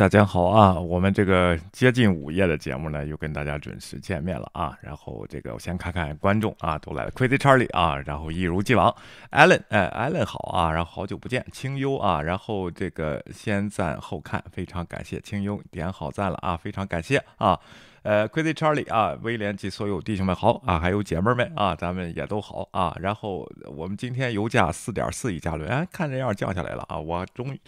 [0.00, 0.72] 大家好啊！
[0.80, 4.74] 我们这个接近午夜的节目呢，又跟大家准时见面了啊。
[4.80, 8.96] 然后这个我先看看观众啊，都来了，Crazy Charlie 啊，然后一如既往
[9.30, 17.60] ，Allen 哎，Allen 好啊，然后好久不见，清幽啊，然后这个先赞后看，非常感谢清幽点好赞了啊，非常感谢啊。
[18.02, 22.96] 呃，Crazy Charlie 啊，威廉及所有弟兄们好啊，还有姐妹们啊，咱们也都好啊。
[22.98, 26.98] 然后我们今天油价四点四一加仑，哎，看这样降下来了啊。
[26.98, 27.60] 我终于，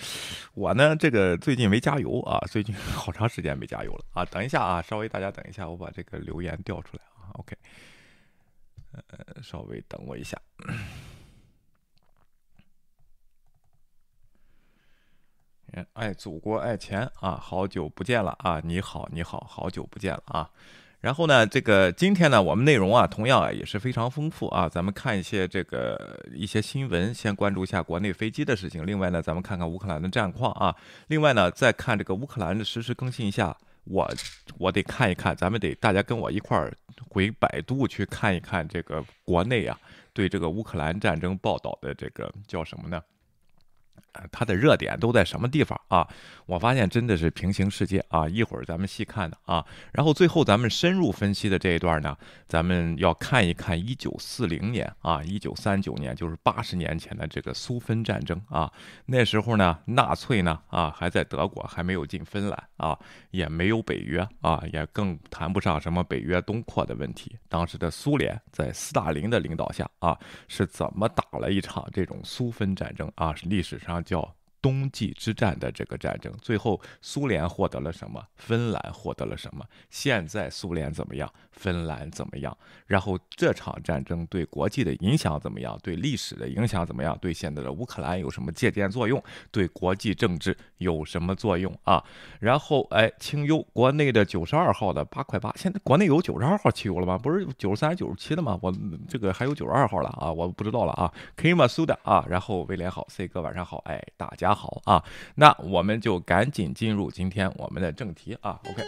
[0.55, 4.24] 我呢这个最近没加油啊，最近 好长时间没加油了啊。
[4.24, 7.28] 等一下啊，稍微大家等一下，我把这个留言调出来啊。
[7.34, 7.55] OK，
[8.92, 10.41] 呃，稍微等我一下。
[15.94, 17.38] 爱，祖国爱钱啊！
[17.40, 18.60] 好久不见了啊！
[18.62, 20.50] 你好，你好，好久不见了啊！
[21.00, 24.68] 然后呢，这个今天呢，我们内容啊，同样啊也是非常丰富啊。
[24.68, 28.86] 咱们看一些这个一些新闻，先关注一下国内飞机的事情。
[28.86, 30.76] 另外呢，咱们看看乌克兰的战况啊。
[31.08, 33.56] 另外呢，再看这个乌克兰的实时更新一下。
[33.84, 34.08] 我
[34.58, 36.72] 我得看一看，咱们得大家跟我一块儿
[37.08, 39.76] 回百度去看一看这个国内啊
[40.12, 43.02] 对这个乌克兰战争报道的这个叫什么呢？
[44.30, 46.06] 它的热点都在什么地方啊？
[46.46, 48.28] 我发现真的是平行世界啊！
[48.28, 58.70] 一会儿咱们细看的啊，然后最后咱们深入分析的这一段呢，咱们要看一看一九四零年啊，一九三九年，就是八十年前的这个苏芬战争啊。
[59.06, 62.98] 那时候呢，纳粹呢啊还在德国，还没有进芬兰啊，
[63.30, 67.39] 也没有北约啊，也更谈不上什么北约东扩的问题。
[67.48, 70.18] 当时的苏联在斯大林的领导下啊，
[70.48, 73.34] 是怎么打了一场这种苏芬战争啊？
[73.44, 74.02] 历史上。
[74.02, 78.24] 叫冬季之战的这个战争，最后苏联获得了什么？
[78.36, 79.67] 芬兰获得了什么？
[79.90, 81.33] 现在苏联怎么样？
[81.52, 82.57] 芬兰怎么样？
[82.86, 85.79] 然后这场战争对国际的影响怎么样？
[85.83, 87.17] 对历史的影响怎么样？
[87.20, 89.23] 对现在的乌克兰有什么借鉴作用？
[89.51, 92.02] 对国际政治有什么作用啊？
[92.41, 97.17] 然后哎，清幽国内的九十二号的八块八，现在国内有九十二号汽油了吗？
[97.17, 98.58] 不是九十三、九十七的吗？
[98.61, 98.73] 我
[99.08, 101.12] 这个还有九十二号了啊，我不知道了啊。
[101.36, 105.02] Kima Suda 啊，然后威廉好，C 哥晚上好，哎，大家好啊。
[105.36, 108.61] 那我们就赶紧进入今天我们的正题啊。
[108.64, 108.83] OK。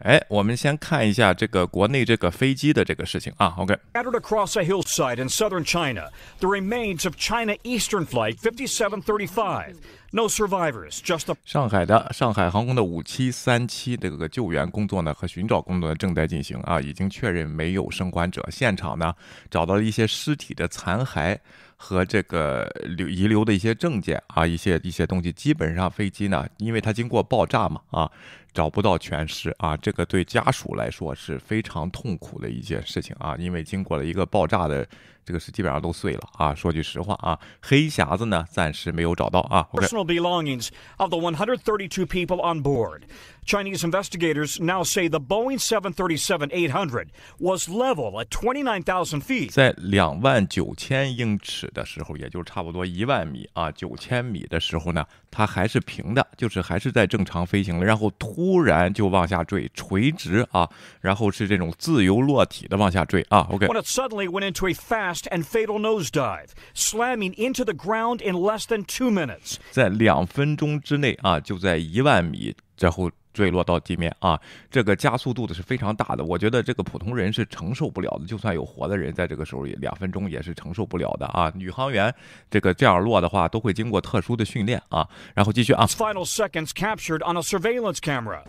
[0.00, 3.54] 哎，我们先看一下这个国内这个飞机的这个事情啊。
[3.56, 3.74] OK。
[3.94, 9.76] Scattered across a hillside in southern China, the remains of China Eastern Flight 5735.
[10.12, 11.36] No survivors, just a.
[11.44, 18.46] 上海的上海航空的五七三七这个救援工作呢和寻找工作正在进行啊，已经确认没有生还者。
[18.50, 19.14] 现场呢
[19.50, 21.36] 找到了一些尸体的残骸
[21.76, 22.64] 和这个
[22.96, 25.30] 留遗留的一些证件啊，一些一些东西。
[25.32, 28.10] 基本上飞机呢，因为它经过爆炸嘛啊。
[28.54, 34.88] 找不到全尸啊，这个对家属来说是非常痛苦的一件事情啊，因为经过了一个爆炸的，
[35.26, 36.54] 这个是基本上都碎了啊。
[36.54, 39.68] 说句实话啊，黑匣子呢暂时没有找到啊。
[39.72, 43.02] Personal belongings of the 132 people on board.
[43.44, 49.50] Chinese investigators now say the Boeing 737-800 was level at 29,000 feet.
[49.50, 58.36] 在两万九千英尺的时候，也就是差不多一万米啊，九千米的时候呢，它还是平的，就是还是在正常飞行了，然后突。
[58.36, 60.68] 突然就往下坠，垂直啊，
[61.00, 63.46] 然后是这种自由落体的往下坠啊。
[63.50, 63.66] OK。
[63.66, 68.65] When it suddenly went into a fast and fatal nosedive, slamming into the ground in less
[68.65, 69.55] than two minutes。
[69.71, 73.09] 在两分钟之内啊，就在一万米之后。
[73.36, 74.40] 坠落到地面啊，
[74.70, 81.52] 这个加速度的是非常大的，我觉得这个普通人是承受不了的，就算有活的人在这个时候也两分钟也是承受不了的啊。
[81.58, 82.12] 宇航员
[82.50, 85.06] 这个这样落的话，都会经过特殊的训练啊。
[85.34, 85.84] 然后继续啊。
[85.86, 88.40] Final seconds captured on a surveillance camera。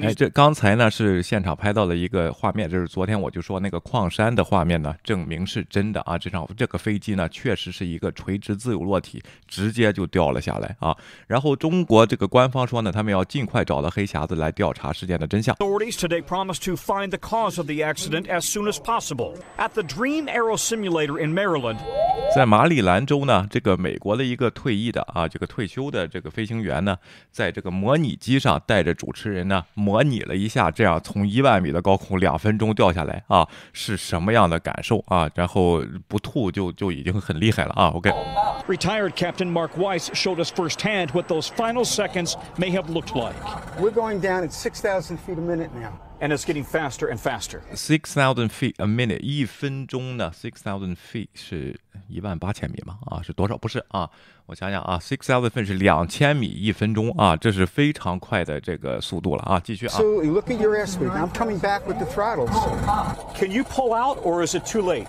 [0.00, 6.16] 哎，这刚才呢是现场拍到的一个画面，就是昨天我就说那个矿山的画面呢，证明是真的啊。
[6.16, 10.96] 这场这个飞机呢确实是一个垂直自由落体，直接就掉了下来啊。
[11.26, 13.90] 然后中国这个官方说呢，他们要尽快找到。
[13.98, 15.52] 黑匣子来调查事件的真相。
[15.56, 19.34] Authorities today promised to find the cause of the accident as soon as possible.
[19.56, 21.78] At the Dream Aero Simulator in Maryland，
[22.32, 26.96] 在马里兰州呢，这个美国的一个退役的啊，这个退休的这个飞行员呢，
[27.32, 35.28] 在这个模拟机上带着主持人呢，模拟了一下这样从一万米的高空两分钟掉下来啊，是什么样的感受啊？
[35.34, 37.88] 然后不吐就就已经很厉害了啊。
[37.88, 38.12] OK。
[38.68, 43.34] Retired Captain Mark Weiss showed us firsthand what those final seconds may have looked like.
[43.87, 45.99] We're going down at 6,000 feet a minute now.
[46.21, 47.61] and it's getting faster and faster.
[47.75, 50.31] Six thousand feet a minute，一分钟呢？
[50.33, 53.56] Six thousand feet 是 一万八千米嘛，啊，是多少？
[53.58, 54.08] 不是啊，
[54.46, 59.90] 我想想啊，six thousand 是两千米一分钟啊，这是非常快的这个速度了啊，继续啊。
[59.90, 62.50] So you look your ass I'm coming back with the throttles.
[63.34, 65.06] Can you pull out or is it too late?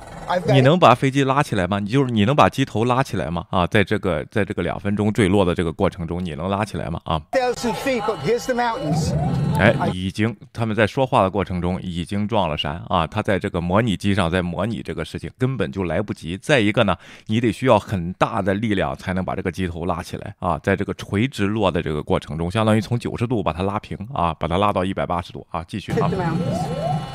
[0.48, 1.80] 你能把飞机拉起来吗？
[1.80, 3.46] 你就是你能把机头拉起来吗？
[3.52, 7.00] 啊，在这个在这个两分钟坠落的这个过程中，你能拉起来吗？
[7.06, 9.14] 啊，thousand feet here's the mountains.
[9.58, 16.36] 哎，已经他们在说话的过程中已经撞了山啊，他在这个模拟机上在模拟这个事情，根本就来不及。
[16.36, 16.79] 再一个。
[16.84, 16.96] 呢，
[17.28, 20.58] 你得需要很大的力量才能把这个机头拉起来啊！
[20.60, 26.18] 在这个垂直落的这个过程中，相当于从九十度把它拉平啊，把它拉到一百八十度啊，继续啊 the。
[26.18, 26.60] mountains.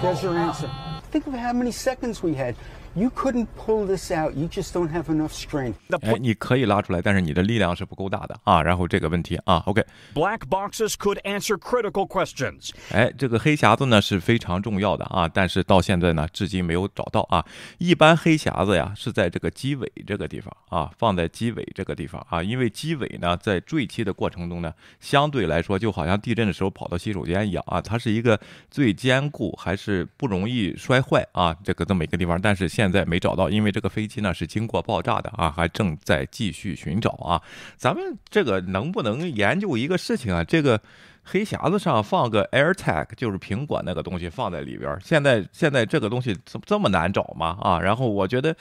[0.02, 0.68] There's your answer.
[1.12, 2.54] Think of how many seconds we had.
[2.96, 4.36] You couldn't pull this out.
[4.36, 5.74] You just don't have enough strength.
[5.88, 8.62] The 哎，你可以拉出来，但是你的力量是不够大的啊。
[8.62, 12.70] 然后这个问题啊，OK，black boxes could answer critical questions.
[12.92, 17.44] 哎，这个黑匣子呢是非常重要的啊，但是到现在呢，至今没有找到啊。
[17.78, 28.38] 一般黑匣子呀是在这个机尾这个地方啊，放在机尾这个地方啊，因为机尾呢在坠机的过程中呢，相对来说就好像地震的时候跑到洗手间一样啊，它是一个
[28.70, 37.40] 最坚固还是不容易摔坏啊，这个这么一个地方，但是现现在没找到，因为这个飞机呢是经过爆炸的啊，还正在继续寻找啊。
[37.78, 40.44] 咱们这个能不能研究一个事情啊？
[40.44, 40.78] 这个。
[41.26, 44.94] 黑匣子上放个 AirTag，就是苹果那个东西放在里边。
[45.02, 47.56] 现在现在这个东西这这么难找吗？
[47.62, 48.54] 啊，然后我觉得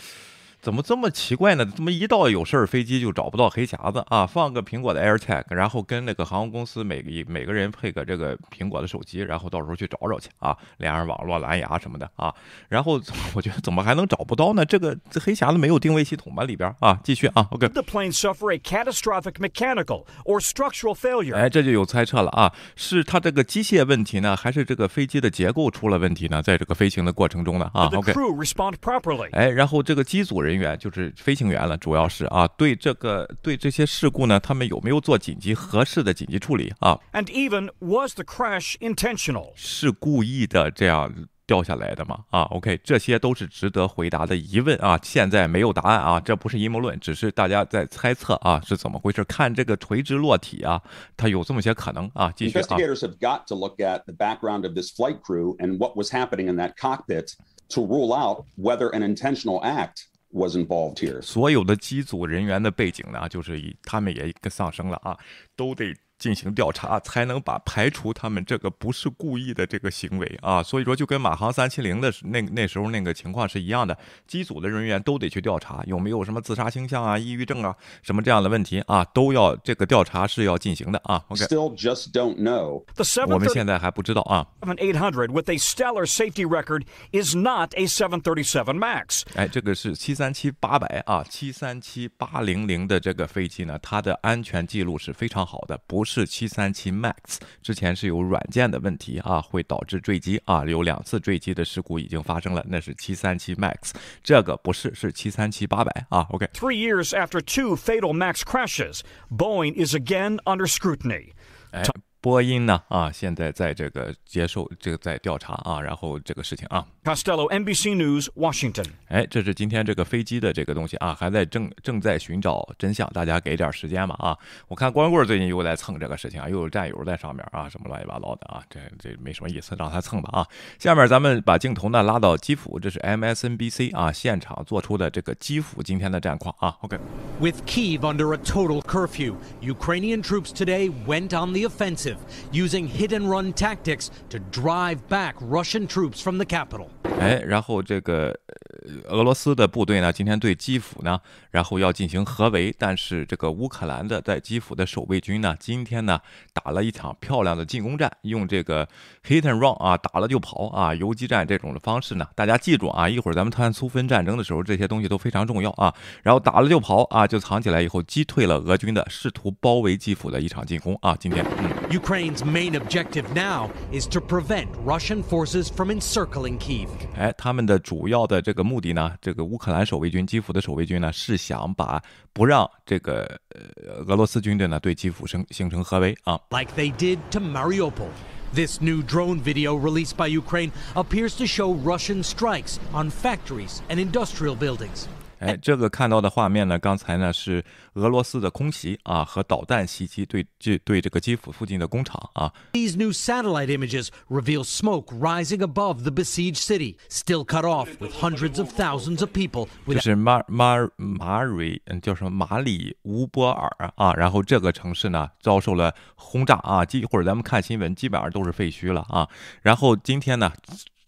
[0.63, 1.65] 怎么这么奇怪呢？
[1.65, 4.25] 怎么一到有事儿，飞机就找不到黑匣子啊？
[4.25, 12.33] 放个苹果的 AirTag，然后跟那个航空公司每个一每个人配个这个苹果的手机，然后到时候去找找去啊，连上网络、蓝牙什么的啊。
[12.69, 12.97] 然后
[13.33, 14.63] 我觉得怎么还能找不到呢？
[14.63, 16.45] 这个这黑匣子没有定位系统吧？
[16.45, 16.97] 里边儿啊？
[17.03, 17.67] 继续啊，OK。
[17.67, 21.35] The plane suffer a catastrophic mechanical or structural failure?
[21.35, 26.41] 哎，这就有猜测了啊，是它这个机械问题呢，还是这个飞机的结构出了问题呢？
[26.41, 29.27] 在这个飞行的过程中呢，啊 Did the，OK，crew respond properly?
[29.33, 39.51] 哎，然后这个机组人员就是飞行员了，主要是啊，对这个对这些事故呢，他们有没有做紧急合适的紧急处理啊？And even, was the crash intentional?
[39.55, 41.13] 是故意的这样
[41.45, 42.19] 掉下来的吗？
[42.29, 49.23] 啊，OK，这些都是值得回答的疑问啊，现在没有答案啊，这不是阴谋论，只是大家在猜测啊，是怎么回事？
[49.25, 50.81] 看这个垂直落体啊，
[51.17, 52.61] 它有这么些可能啊，继续啊。
[52.61, 56.47] Investigators have got to look at the background of this flight crew and what was happening
[56.49, 57.33] in that cockpit
[57.69, 61.21] to rule out whether an intentional act was involved here.
[61.21, 65.17] 所有的机组人员的背景呢，就是以他们也跟上升了啊，
[65.55, 70.63] 都得进行调查，才能把排除他们这个不是故意的这个行为啊。
[70.63, 81.23] 所以说，就跟马航三七零的那那时候那个情况是一样的，机组的人员都得去调查有没有什么自杀倾向啊、抑郁症啊什么这样的问题啊，都要这个调查是要进行的啊。
[81.27, 82.83] OK，Still just don't know.
[82.95, 84.47] The 我们现在还不知道啊。
[84.61, 89.23] 800 with a stellar safety record is not a 737 MAX.
[89.35, 97.13] 哎，这个是七三七八百啊，七三七八零零的这个飞机呢，它的安全记录是非常好的，不是七三七 MAX。
[97.61, 103.91] 之前是有软件的问题啊，会导致坠机啊，有两次坠机的事故已经发生了，那是七三七 MAX，
[104.23, 106.27] 这个不是，是七三七八百啊。
[106.31, 111.31] OK，Three years after two fatal MAX crashes, Boeing is again under scrutiny.
[111.71, 111.83] 哎，
[112.23, 118.85] 波音呢啊，现在在这个接受这个在调查啊，然后这个事情啊，Costello, NBC News, Washington.
[119.09, 124.37] 哎，这是今天这个飞机的这个东西啊，还在正正在寻找真相，大家给点时间吧啊！
[124.69, 130.47] 我看光棍最近又在蹭这个事情啊，又有战友在上面啊，什么乱七八糟的啊，这这没什么意思，让他蹭吧啊！
[130.79, 136.77] 下面咱们把镜头呢拉到基辅，这是 MSNBC 啊现场做出的这个基辅今天的战况啊。
[136.83, 142.12] OK，With Kiev under a total curfew, Ukrainian troops today went on the offensive,
[142.52, 146.90] using hit and run tactics to drive back Russian troops from the capital.
[147.20, 148.61] 哎，然后这个呃
[149.07, 151.19] 俄罗斯的部队呢，今天对基辅呢，
[151.51, 156.19] 然后要进行合围，但是这个乌克兰的在基辅的守卫军呢，今天呢
[156.53, 158.87] 打了一场漂亮的进攻战，用这个
[159.25, 165.93] hit and run 啊，打了就跑啊，游击战这种的方式呢，大家记住啊，一会儿咱们谈苏芬战争的时候，这些东西都非常重要啊。
[166.21, 171.15] 然后打了就跑啊，就藏起来以后，击退了俄军的试图包围基辅的一场进攻啊。
[171.19, 171.69] 今天，嗯。
[171.89, 176.87] Ukraine's main objective now is to prevent Russian forces from encircling Kiev.
[177.15, 186.38] 哎，他们的主要的这个目的呢，这个乌克兰守卫军、基辅的守卫军呢，是想把不让这个呃俄罗斯军队呢对基辅形形成合围啊。
[186.50, 188.08] like they did to Mariupol.
[188.54, 193.98] This new drone video released by Ukraine appears to show Russian strikes on factories and
[193.98, 195.06] industrial buildings.
[195.43, 202.51] 哎，这个看到的画面呢，刚才呢是俄罗斯的空袭啊和导弹袭击对这对这个基辅附近的工厂啊。
[202.71, 208.57] These new satellite images reveal smoke rising above the besieged city, still cut off with hundreds
[208.57, 209.67] of thousands of people.
[209.85, 214.13] 这是马马马瑞，嗯，叫什么马里乌波尔啊？
[214.13, 219.27] 然后这个城市呢遭受了轰炸啊，基或者咱们看新闻，基本上都是废墟了啊。
[219.61, 220.51] 然后今天呢，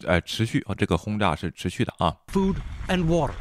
[0.05, 2.15] 呃，持续啊，这个轰炸是持续的啊。
[2.27, 2.55] Food
[2.89, 3.31] and water.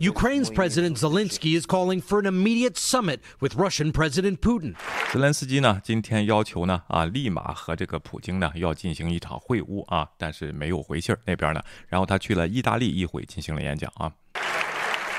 [0.00, 4.74] Ukraine's President Zelensky is calling for an immediate summit with Russian President Putin.
[5.12, 11.62] 泽连斯基呢，今天要求呢，啊，立马和这个普京呢要进行一场会晤啊，但是没有回信儿那边呢。
[11.88, 14.10] 然后他去了意大利议会进行了演讲啊。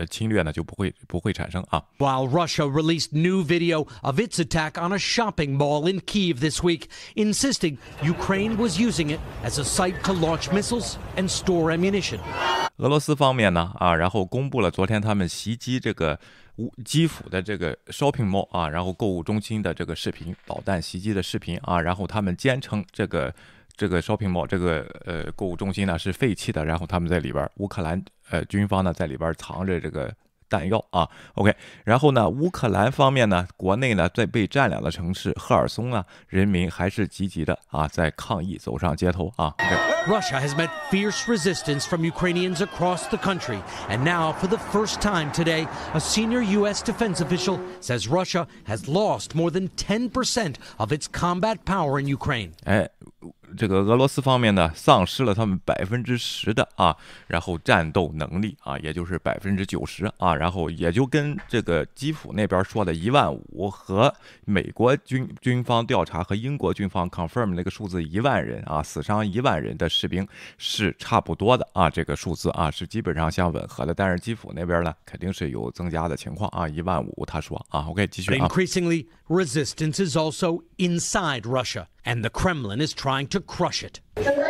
[0.00, 1.82] 呃侵略呢就不会不会产生啊。
[1.98, 6.88] While Russia released new video of its attack on a shopping mall in Kiev this week,
[7.14, 12.18] insisting Ukraine was using it as a site to launch missiles and store ammunition.
[12.78, 16.18] 俄罗斯方面呢啊，然后公布了昨天他们袭击这个
[16.56, 23.34] 乌基辅的这个 shopping mall 啊，然后购物中心的这个视频，导弹袭击的视频啊，然后他们坚称这个。
[23.80, 30.12] 这个 shopping mall 这个呃购物中心呢是废弃的，然后他们在里边，乌克兰呃军方呢在里边藏着这个。
[30.50, 39.54] 弹药啊，OK，然后呢，乌克兰方面呢，国内呢，在被占领的城市赫尔松啊，人民还是积极的啊，在抗议，走上街头啊。
[40.08, 45.30] Russia has met fierce resistance from Ukrainians across the country, and now, for the first time
[45.30, 46.82] today, a senior U.S.
[46.82, 52.54] defense official says Russia has lost more than 10% of its combat power in Ukraine.
[52.64, 52.90] 哎。
[53.56, 64.14] 这个俄罗斯方面呢，丧失了他们百分之十的啊，然后战斗能力啊，也就是百分之九十啊，然后也就跟这个基辅那边说的一万五和
[64.44, 70.26] 美国军军方调查和英国军方 confirm 那个数字一万人啊，死伤一万人的士兵
[70.58, 78.48] 是差不多的啊，这个数字啊是基本上相吻合的，但是基辅那边呢肯定是有增加的情况啊，一万五他说啊，OK 继续啊。
[79.30, 81.86] Resistance is also inside Russia.
[82.04, 84.00] and the Kremlin is trying to crush it.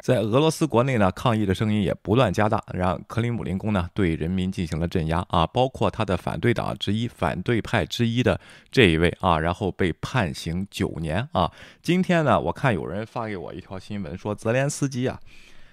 [0.03, 11.51] 在俄罗斯国内呢，抗议的声音也不断加大，让克里姆林宫呢对人民进行了镇压啊，包括他的反对党之一、反对派之一的这一位啊，然后被判刑九年啊。
[11.83, 15.21] 今天呢，我看有人发给我一条新闻，说泽连斯基啊，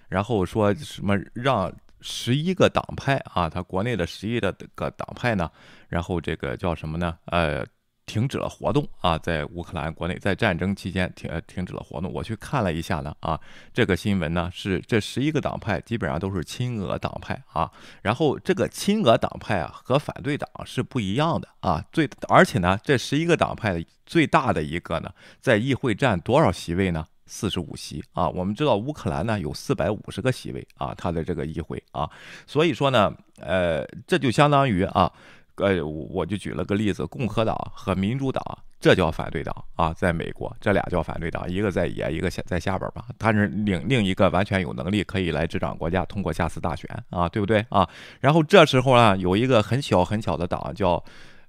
[0.09, 5.49] 然后说什么让十一个党派啊，他国内的十一的个党派呢，
[5.89, 7.17] 然后这个叫什么呢？
[7.25, 7.65] 呃。
[8.07, 12.11] 停止了活动啊，在乌克兰国内，在战争期间停停止了活动。
[12.11, 13.39] 我去看了一下呢，啊，
[13.73, 17.69] 这个新闻呢是这十一个党派基本上都是亲俄党派啊。
[18.01, 21.85] 然后这个亲俄党派啊和反对党是不一样的啊。
[21.91, 25.11] 最而且呢，这十一个党派的最大的一个呢，
[25.41, 27.05] 在议会占多少席位呢？
[27.29, 28.29] 四十五席啊。
[28.29, 32.09] 我们知道乌克兰呢有四百五十个席位啊，它的这个议会啊，
[32.45, 35.11] 所以说呢，呃，这就相当于啊。
[35.57, 38.43] 呃，我我就举了个例子，共和党和民主党，
[38.79, 43.05] 这叫反对党啊，在美国，这俩叫反对党，一个在野，一个在下边吧。
[43.17, 47.87] 但是另另一个完全有能力可以来执掌国家，通过下次大选啊，对不对啊？
[48.19, 51.03] 然后这时候呢，有一个很小很小的党叫，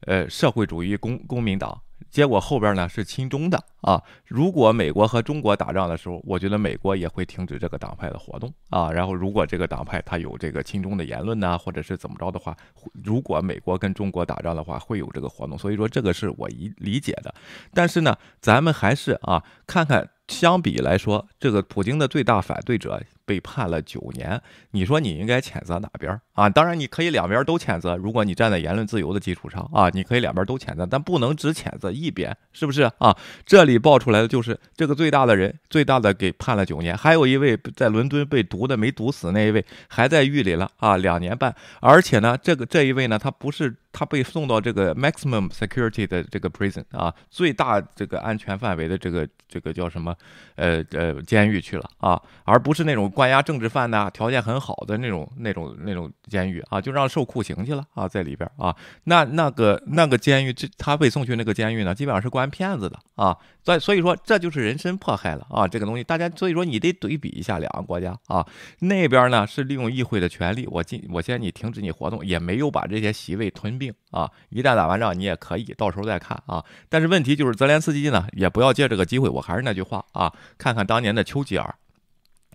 [0.06, 1.80] 呃，社会主义公公民党。
[2.10, 4.02] 结果后边呢是亲中的啊！
[4.26, 8.90] 如果美国和中国打仗的时候，我觉得美国也会停止这个党派的活动啊。
[8.90, 12.56] 然后如果这个党派他有这个亲中的言论呢，或者是怎么着的话，
[13.04, 15.58] 如果美国跟中国打仗的话，会有这个活动。
[15.58, 17.34] 所以说这个是我一理解的。
[17.74, 23.02] 但是呢，咱们还是啊，看看相比来说，这个普京的最大反对者。
[23.28, 26.48] 被判了九年，你说你应该谴责哪边啊？
[26.48, 33.14] 当然你可以两边都谴责，如果你站在言论自由的基础上啊，你可以两边都谴责，但不能只谴责一边，是不是啊？
[33.44, 43.76] 这里爆出来的就是这个最大的人，最大的给判了九年，还有一位在伦敦被毒的没毒死那一位还在狱里了啊，两年半，而且呢，这个这一位呢，他不是。
[43.92, 50.14] 他被送到这个 maximum security 的这个 prison 啊，最大这个安全范围的这个这个叫什么？
[50.56, 63.36] 呃呃，监狱去了啊，而不是那种关押政治犯的条件很好的那种那种那种监狱啊，就让受酷刑去了啊，在里边啊，那那个那个监狱，这他被送去那个监狱呢，基本上是关骗子的啊。
[63.64, 65.68] 所所以说，这就是人身迫害了啊！
[65.68, 68.44] 这个东西，大家所以说你得对比一下两个国家啊。
[68.78, 74.30] 那边呢是利用议会的权利，我进我先你停止你活动，也没有把这些席位吞心病啊。
[74.50, 76.64] 一旦打完仗，你也可以到时候再看啊。
[76.88, 79.28] 但是问题就是，泽连斯基呢，也不要借这个机会。
[79.28, 81.74] 我还是那句话啊，看看当年的丘吉尔。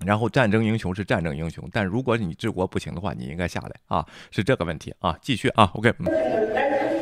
[0.06, 5.16] 然后战争英雄是战争英雄，但如果你治国不行的话，你应该下来啊，是这个问题啊。
[5.22, 5.94] 继续啊，OK。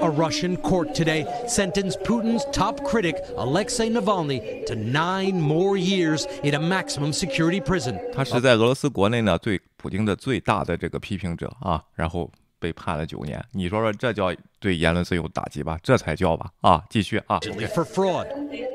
[0.02, 6.56] A Russian court today sentenced Putin's top critic Alexei Navalny to nine more years in
[6.56, 8.00] a maximum security prison。
[8.12, 13.45] 他是在俄罗斯国内呢对普京的最大的这个批评者啊，然后被判了九年。
[13.53, 15.79] 你说说这叫对言论自由打击吧？
[15.83, 16.83] 这才叫吧啊！
[16.89, 17.39] 继续啊。
[17.41, 18.27] For fraud,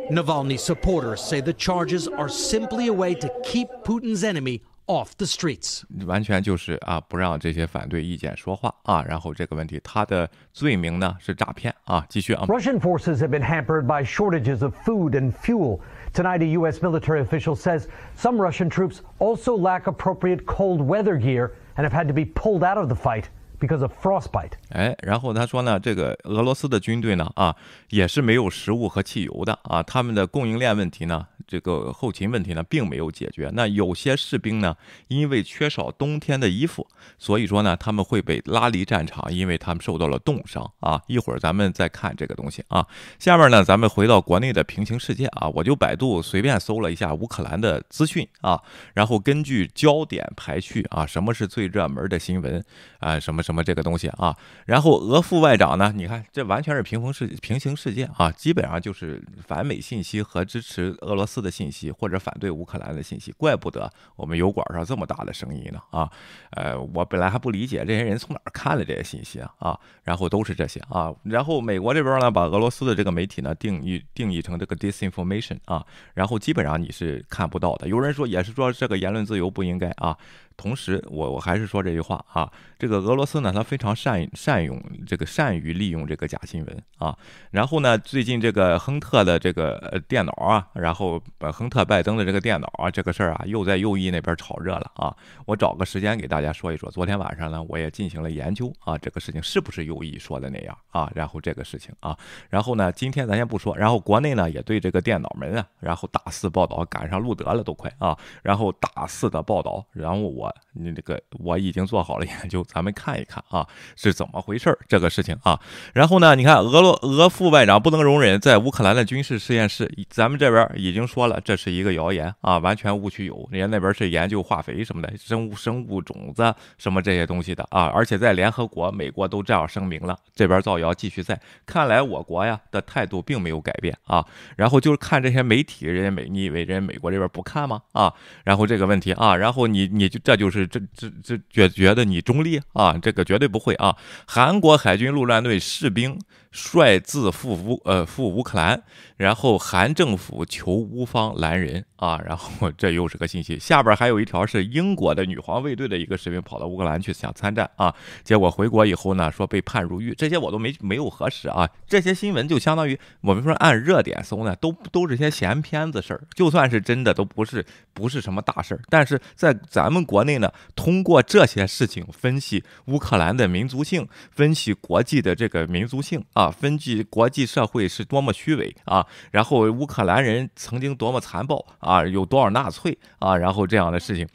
[0.10, 5.26] Navalny supporters say the charges are simply a way to keep Putin's enemy off the
[5.26, 9.04] streets，完全就是啊，不让这些反对意见说话啊。
[9.08, 12.06] 然后这个问题，他的罪名呢是诈骗啊。
[12.10, 12.46] 继续啊。
[12.48, 15.80] Russian forces have been hampered by shortages of food and fuel.
[16.14, 16.82] Tonight, a U.S.
[16.82, 22.08] military official says some Russian troops also lack appropriate cold weather gear and have had
[22.10, 24.53] to be pulled out of the fight Because of frostbite.
[24.71, 27.55] 哎，然后他说呢，这个俄罗斯的军队呢，啊，
[27.91, 31.27] 也是没有食物和汽油的啊，他们的供应链问题呢。
[31.49, 33.53] 这个后勤问题呢，并没有解决。
[33.55, 36.85] 那有些士兵呢，因为缺少冬天的衣服，
[37.19, 41.01] 所以说呢，他们会被拉离战场，因为他们受到了冻伤啊。
[41.07, 42.85] 一会儿咱们再看这个东西啊。
[43.21, 48.61] 下面呢，咱们回到国内的平行世界啊，我就百度随便搜了一下乌克兰的资讯啊，
[48.95, 52.61] 然后根据焦点排序啊，什么是最热门的新闻
[52.99, 54.37] 啊，什么什么这个东西啊。
[54.67, 61.37] 然后俄副外长呢，你看这完全是平行世平行世界啊，基本上就是反美信息和支持俄罗斯。
[61.37, 66.11] 的信息或者反对乌克兰的信息，怪不得我们油管上这么大的声音呢啊！
[66.51, 69.79] 呃，我本来还不理解这些人从哪儿看的这些信息啊啊！
[70.03, 71.15] 然后都是这些啊！
[71.23, 75.85] 然后美国这边呢，把俄罗斯的这个媒体呢定义定义成这个 disinformation 啊，
[76.15, 77.87] 然后基本上你是看不到的。
[77.87, 80.17] 有人说也是说这个言论自由不应该啊。
[80.57, 87.17] 同时，我我还是说这句话啊，这个俄罗斯呢，他非常善善用这个善于利用这个假新闻啊。
[87.51, 95.15] 然后呢，最近这个亨特的这个电脑啊，然后亨特拜登的这个电脑啊，这个事儿啊，又在右翼那边炒热了啊。
[95.45, 96.91] 我找个时间给大家说一说。
[96.91, 101.11] 昨天晚上呢，我也进行了研究啊，这个事情是不是右翼说的那样啊？
[101.15, 102.17] 然后这个事情啊，
[102.49, 110.46] 然后呢，今天咱先不说，然后国内呢也对这个电脑门啊，然后大肆报道，赶上路德了都快啊，然后大肆的报道，然后我。
[110.73, 115.59] 你这个我已经做好了研究，咱们看一看啊是怎么回事儿这个事情啊。
[115.95, 123.49] 然后呢，你看俄罗俄副外长不能容忍在乌克兰的军事实验室，咱们这边已经说了这是一个谣言啊，完全误区有。
[123.51, 127.87] 人家那边是研究化肥什么的，生物生物种子什么这些东西的啊。
[127.95, 131.41] 而且在联合国、美国都这样声明了，这边造谣继续在。
[131.65, 134.25] 看来我国呀的态度并没有改变啊。
[134.57, 137.81] 然后就是看这些媒体，人家美，你以为人家美国这边不看吗？
[137.93, 138.13] 啊，
[138.45, 140.67] 然后这个问题啊，然后你你就这就是。
[140.67, 142.99] 这这这觉觉得你中立啊？
[143.01, 143.97] 这个绝对不会啊！
[144.27, 146.19] 韩国海军陆战队士兵。
[146.57, 148.83] 率自赴乌呃赴乌克兰，
[149.19, 153.59] 然后韩政府求乌方拦人啊，然后这又是个信息。
[153.59, 157.95] 下边还有一条是英国的女皇卫队的一个士兵跑到乌克兰去想参战啊，
[158.25, 160.15] 结果回国以后呢说被判入狱。
[160.15, 168.81] 这些我都没没有核实啊，这些新闻就相当于我们说按热点搜呢，都都是些闲片子事儿，就算是真的都不是不是什么大事儿。
[168.89, 176.51] 但是在咱们国内呢，通过这些事情分析乌克兰的民族性，分析国际的这个民族性啊。
[176.51, 184.29] 分析国际社会是多么虚伪啊，然后乌克兰人曾经多么残暴啊，有多少纳粹啊，然后这样的事情。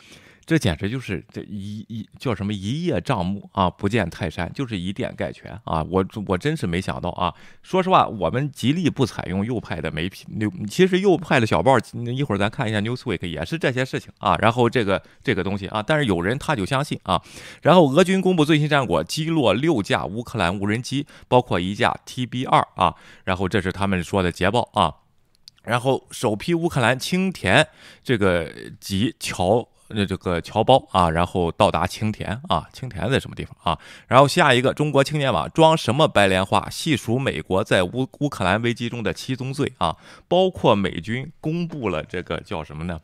[0.51, 5.81] 这简直就是这一一叫什么一叶障目啊，不见泰山，就是以点概全啊！
[5.89, 7.33] 我我真是没想到啊！
[7.63, 10.27] 说实话，我们极力不采用右派的媒体，
[10.69, 11.77] 其实右派的小报，
[12.13, 14.35] 一会儿咱看一下 Newsweek 也是这些事情啊。
[14.41, 17.21] 然后这个这个东西啊，但是有人他就相信啊。
[17.61, 22.93] 然后俄军公布最新战果，击落六架乌克兰无人机，包括一架 TB 二啊。
[23.23, 24.95] 然后这是他们说的捷报啊。
[25.63, 27.65] 然后首批乌克兰青田
[28.03, 29.69] 这个及桥。
[29.95, 33.79] 那这个侨胞啊，然后到达青田啊，青田在什么地方啊？
[34.07, 36.69] 然后下一个中国青年网装什么白莲花？
[36.69, 39.95] 细数美国在乌乌克兰危机中的七宗罪啊，
[40.27, 42.99] 包括美军公布了这个叫什么呢？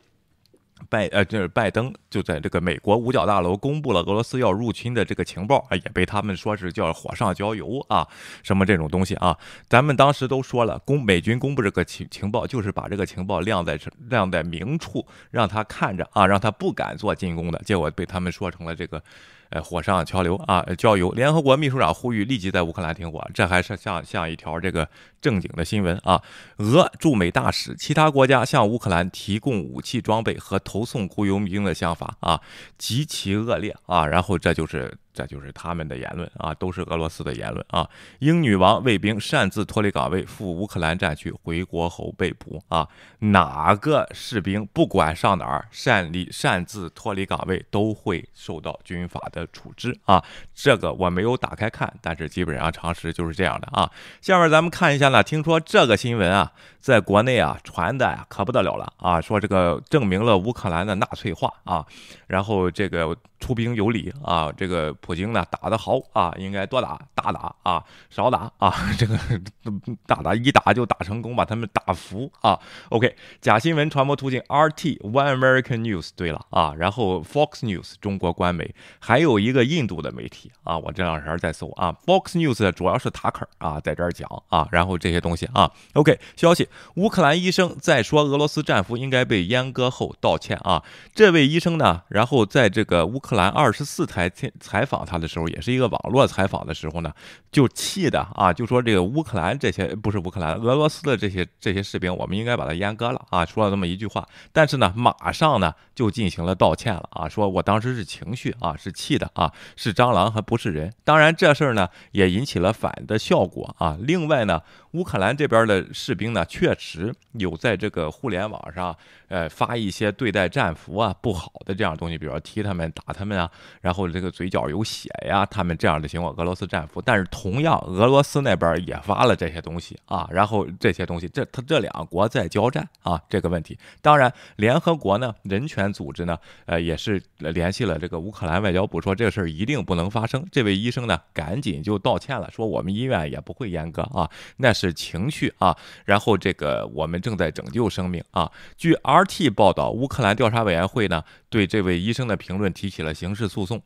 [0.88, 8.06] 拜呃，就是拜登就在这个美国五角大楼公布了俄罗斯要入侵的这个情报啊，也被他们说是叫火上浇油啊，
[8.42, 9.36] 什么这种东西啊？
[9.68, 19.02] 咱们当时都说了，公美军公布这个情情报，就是把这个情报亮在晾在明处，让他看着啊，让他不敢做进攻的，结果被他们说成了这个。
[19.50, 21.10] 呃，火上浇油啊，浇油！
[21.12, 24.86] 联合国秘书长呼吁立即在乌克兰停火，这还是像像一条这个
[25.20, 26.22] 正经的新闻啊。
[26.58, 32.40] 俄驻美大使，其他国家向乌克兰提供武器装备和投送雇佣兵的想法啊，
[32.76, 34.06] 极其恶劣啊。
[34.06, 34.96] 然后这就是。
[35.14, 37.90] 这就是他们的言论啊，都是俄罗斯的言论啊。
[38.20, 42.86] 英女王卫兵擅自脱离岗位赴乌克兰战区，回国后被捕啊。
[43.18, 50.22] 哪个士兵不管上哪儿擅离擅自脱离岗位，都会受到军法的处置啊。
[50.54, 53.90] 这个我没有打开看，但是基本上常识就是这样的啊。
[54.20, 61.84] 下面咱们看一下呢，听说这个新闻啊，在国内啊传的呀可不得了了啊，说这个证明了乌克兰的纳粹化啊，
[62.26, 63.16] 然后这个。
[63.40, 69.16] 出兵有礼啊，这个普京呢打得好啊，应该多打大打啊，少打啊， 这个
[70.08, 72.58] 大打一打就打成功，把他们打服啊。
[72.88, 85.70] OK，假新闻传播途径 RT One American News 对了啊，然后 Fox News 中国官媒，还有一个印度的媒体啊，我这两天在搜啊，Fox News 主要是塔克啊在这儿讲啊，然后这些东西啊。
[85.92, 90.82] OK，消息，乌克兰医生在说俄罗斯战俘应该被阉割后道歉啊，
[91.14, 93.38] 这位医生呢，然后在这个乌克。
[93.38, 94.28] 兰二十四台
[94.58, 97.12] 采访他的时候，也是一个网络采访的时候呢，
[97.52, 104.26] 就气的啊，就说这个乌克兰这些不是乌克兰，俄罗斯的这些这些士兵，我们应该把他阉割了啊，说了这么一句话。
[104.52, 110.92] 但是呢，马上呢就进行了道歉了啊，说我当时是情绪啊，是气的啊，是蟑螂还不是人。
[111.04, 113.96] 当然这事儿呢也引起了反的效果啊。
[114.00, 118.96] 另外呢，乌克兰这边的士兵呢，确实有在这个互联网上。
[119.28, 123.50] 呃，发一些对待战俘啊不好的这样东西，比如说踢他们、打他们啊，
[123.82, 126.98] 然后这个嘴角有血呀，他们这样的情况，俄罗斯战俘。
[127.02, 133.78] 但是同样，俄罗斯那边也发了这些东西啊，然后这些东西，这他这两国在交战啊，这个问题。
[134.00, 140.42] 当然，联合国呢，人权组织呢，呃，也是联系了这个乌克兰外交部，说这事儿一定不能发生。
[140.50, 145.76] 这位医生呢，赶紧就道歉了，说我们医院也不会阉割啊，那是情绪啊。
[146.06, 148.50] 然后这这个我们正在拯救生命啊。
[148.78, 153.82] 据 RT 报道，乌克兰调查委员会呢对这位医生的评论提起了刑事诉讼，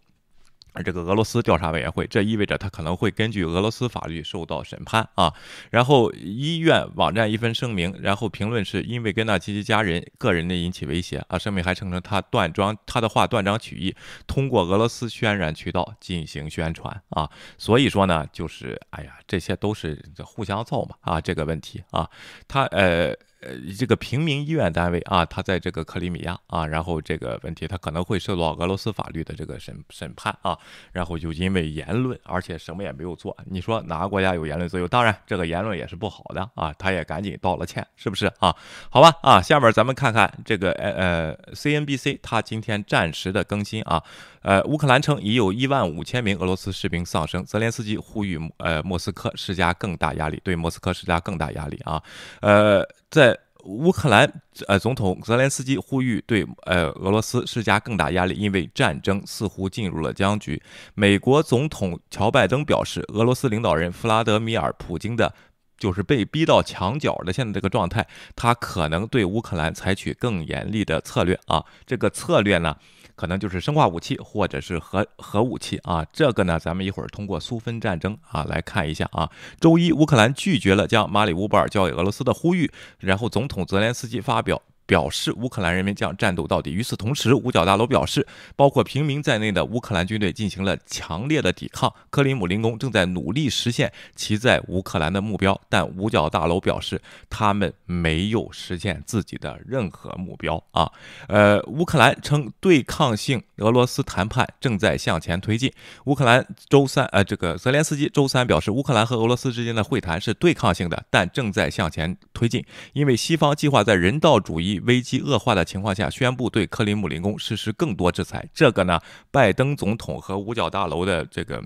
[0.73, 5.33] 而这个俄罗斯调查委员会，这意味着他可能会根据俄罗斯法律受到审判啊。
[5.71, 11.39] 然后医院网站一份声明，然后评论是因为跟纳奇奇家人个人的引起威胁啊。
[11.39, 13.95] 声明还声称他断章他的话断章取义，
[14.27, 17.31] 通过俄罗斯渲染渠道进行宣传啊。
[17.59, 22.09] 所以说呢，就是哎呀，这些都是互相造嘛啊，这个问题啊，
[22.49, 23.15] 他呃。
[23.43, 30.57] 呃，这个平民医院单位啊，他在这个克里米亚啊，然后这个问题他可能会受到俄罗斯法律的这个审审判啊，
[30.93, 34.87] 然后就因为言论，而且什么也没有做，你说哪个国家有言论自由？
[34.87, 38.55] 当然，这个言论也是不好的啊，他也赶紧道了歉，是不是啊？
[38.89, 44.03] 好吧啊，下面咱们看看这个呃呃，CNBC 他今天暂时的更新啊，
[44.43, 52.03] 呃，乌克兰称已有一万五千名俄罗斯士兵丧生，泽连斯基呼吁呃莫斯科施加更大压力，对莫斯科施加更大压力啊，
[52.41, 52.87] 呃。
[53.13, 60.61] 在乌克兰，呃，总统泽连斯基呼吁对呃俄罗斯施加更大压力，因为战争似乎进入了僵局。
[60.95, 65.35] 美国总统乔拜登表示，俄罗斯领导人弗拉德米尔·普京的，
[65.77, 71.63] 就是被逼到墙角的现在这个状态，他可能对乌克兰采取更严厉的策略啊。
[71.85, 72.75] 这个策略呢？
[73.23, 79.31] 可能就是生化武器或者是核核武器啊，这个呢，咱们一会儿通过苏芬战争啊来看一下啊。
[79.61, 84.61] 周一，乌克兰拒绝了将马里乌波尔交给俄罗斯的呼吁，然后总统泽连斯基发表。
[84.87, 86.73] 表示乌克兰人民将战斗到底。
[86.73, 91.93] 与此同时，五角大楼表示，包括平民在内的乌克兰军队进行了强烈的抵抗。
[92.11, 100.63] 克里姆林宫正在努力实现其在乌克兰的目标，但五角大楼表示他们没有实现自己的任何目标。
[100.73, 100.91] 啊，
[101.29, 105.73] 呃，乌克兰称对抗性俄罗斯谈判正在向前推进。
[106.05, 114.72] 乌克兰周三，呃，这个泽连斯基周三表示，乌克兰和俄罗斯之间的会谈是对抗性的，但正在向前推进，因为西方计划在人道主义。
[114.81, 118.49] 危机恶化的情况下，宣布对克里姆林宫实施更多制裁。
[118.53, 121.63] 这个呢，拜登总统和五角大楼的这个。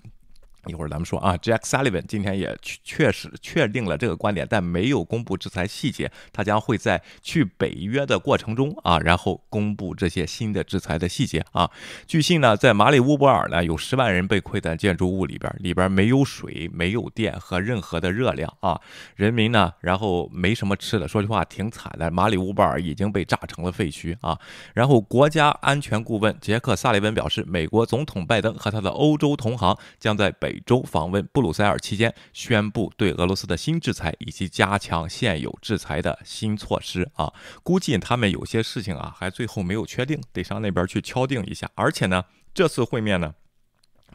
[0.66, 6.10] 一会儿咱们说啊，Jack Sullivan 今天也确确实确定了这个观点，但没有公布制裁细节。
[6.32, 11.70] 他将会在去北约的过程中啊，然后公布这些新的制裁的细节啊。
[12.06, 18.80] 据信呢，在马里乌波尔呢，有十万人被困在建筑物里边，里边没有水、没有电和任何的热量啊。
[19.14, 22.10] 人民呢，然后没什么吃的，说句话挺惨的。
[22.10, 24.36] 马里乌波尔已经被炸成了废墟啊。
[24.74, 30.55] 然后，国家安全顾问杰克·萨利文表示，美国总统拜登和他的欧洲同行将在北。
[30.64, 41.70] 周访问布鲁塞尔期间，宣布对俄罗斯的新制裁以及加强现有制裁的新措施啊，估计他们有些事情啊，还最后没有确定，得上那边去敲定一下。
[41.74, 43.34] 而且呢，这次会面呢，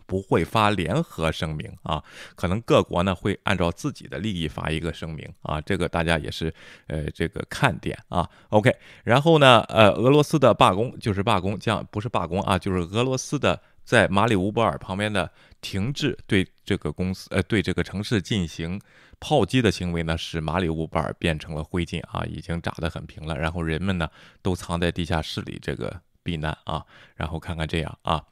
[0.05, 2.03] 不会发联合声明啊，
[2.35, 6.53] 可能各国呢会按照自己的利益发一个声明啊，这个大家也是
[6.87, 8.29] 呃这个看点啊。
[8.49, 13.61] OK，然后呢，呃，俄罗斯的罢工就是罢工，将不是罢工啊，就是俄罗斯的。
[13.83, 15.29] 在马里乌波尔旁边的
[15.61, 18.81] 停滞对这个公司呃对这个城市进行
[19.19, 23.37] 炮击的行为呢，使马里乌波尔变成了灰烬啊，已经炸得很平了。
[23.37, 24.09] 然后人们呢
[24.41, 26.83] 都藏在地下室里这个避难啊。
[27.15, 28.23] 然后看看这样啊。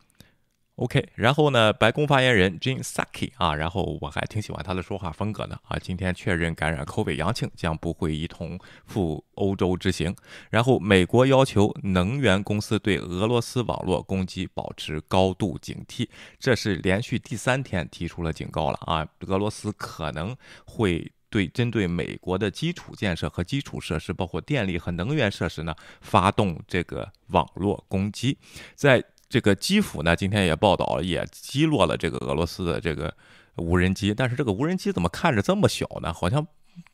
[0.79, 5.77] OK，然后呢，白宫发言人 Jin Saki 啊，然后我还挺喜欢他的说话风格的啊。
[5.77, 10.15] 今天确认感染 COVID 阳性，将不会一同赴欧洲之行。
[10.49, 16.07] 然后美国要求能源公司对俄罗斯网络攻击保持高度警惕，
[16.39, 19.05] 这是连续第三天提出了警告了啊。
[19.27, 28.37] 俄罗斯可能会对针对美国的基础建设和基础设施，包括电力和能源设施呢，发动这个网络攻击，
[28.75, 29.03] 在。
[29.29, 33.13] 这个基辅呢，今天也报道也击落了这个俄罗斯的这个
[33.57, 36.11] 无人机，但是这个无人机怎么看着这么小呢？
[36.11, 36.47] 好像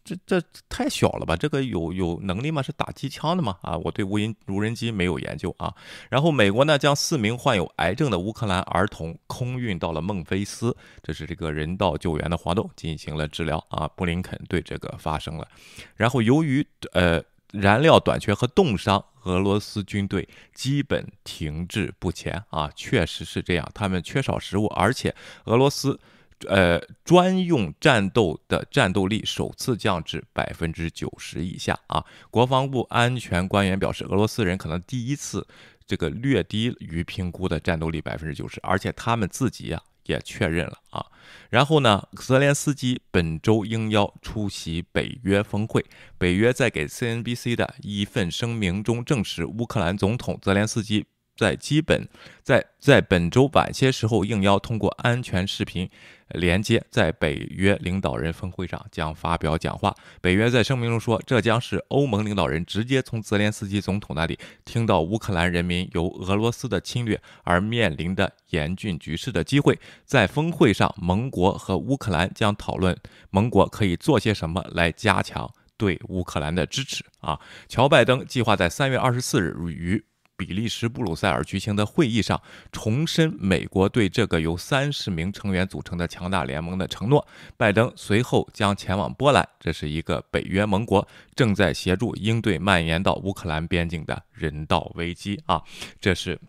[0.03, 1.37] 这这太小了吧？
[1.37, 2.61] 这个有有能力吗？
[2.61, 3.57] 是打机枪的吗？
[3.61, 5.73] 啊，我对无人无人机没有研究啊。
[6.09, 13.87] 然后美国呢，将四名患有癌症的乌克兰儿童空运到了孟菲斯，这是这个人道救援的活动，进行了治疗啊。
[13.95, 15.47] 布林肯对这个发生了，
[15.95, 17.23] 然后由于呃。
[17.51, 23.71] 燃料短缺和冻伤，俄罗斯军队基本停滞不前啊，确实是这样。
[23.73, 25.99] 他们缺少食物，而且俄罗斯，
[26.47, 32.03] 呃，专用战斗的战斗力首次降至百分之九十以下啊。
[32.29, 35.47] 国防部安全官员表示，俄罗斯人可能第一次
[35.87, 39.81] 这个略低于评估的战斗力百分之九十，而且他们自己呀。
[40.05, 41.05] 也确认了啊，
[41.49, 45.85] 然后呢，泽连斯基本周应邀出席北约峰会。
[46.17, 51.05] 北约在给 CNBC 的一份声明中证实，乌克兰总统泽连斯基。
[51.35, 52.07] 在基本
[52.41, 55.89] 在在本周晚些时候应邀通过安全视频
[56.29, 59.93] 连接，在北约领导人峰会上将发表讲话。
[60.21, 69.77] 北约在声明中说，这将是欧盟领导人直接从泽连斯基总统那里听到乌克兰人民由俄罗斯的侵略而面临的严峻局势的机会。
[70.03, 72.97] 在峰会上，盟国和乌克兰将讨论
[73.29, 77.03] 盟国可以做些什么来加强对乌克兰的支持。
[77.19, 80.03] 啊，乔拜登计划在三月二十四日与。
[80.37, 87.25] 比利时布鲁塞尔举行的会议上，重申美国对这个由三十名成员组成的强大联盟的承诺。
[87.57, 95.41] 拜登随后将前往波兰，这是一个北约盟国，正在协助应对蔓延到乌克兰边境的人道危机。
[95.45, 95.61] 啊，
[95.99, 96.39] 这是。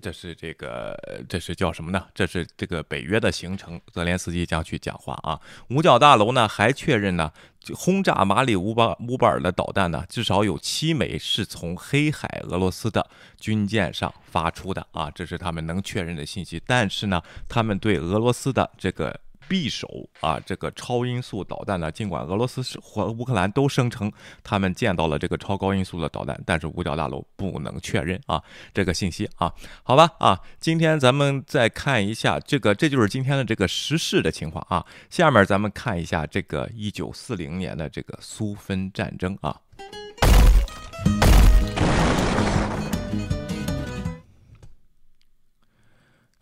[0.00, 0.96] 这是这个，
[1.28, 2.06] 这是叫什么呢？
[2.14, 5.38] 这是这个北约的行程，泽连斯基将去讲话啊。
[5.68, 7.30] 五角大楼呢还确认呢，
[7.74, 13.06] 轰炸马里乌巴乌巴尔的导弹呢，至少有七枚是从黑海俄罗斯的
[13.38, 16.60] 军舰上发出的啊，这是他们能确认的信息。
[16.66, 19.20] 但是呢，他们对俄罗斯的这个。
[19.48, 21.92] 匕首啊，这个超音速导弹呢？
[21.92, 24.10] 尽管俄罗斯和乌克兰都声称
[24.42, 29.52] 他们见到了这个超高音速的导弹，但是五角大楼不能确认啊这个信息啊。
[29.82, 34.84] 好吧啊，今天咱们再看一下这个，这就是今天的这个时事的情况啊。
[35.10, 39.60] 下面咱们看一下这个一九四零年的这个苏芬战争啊。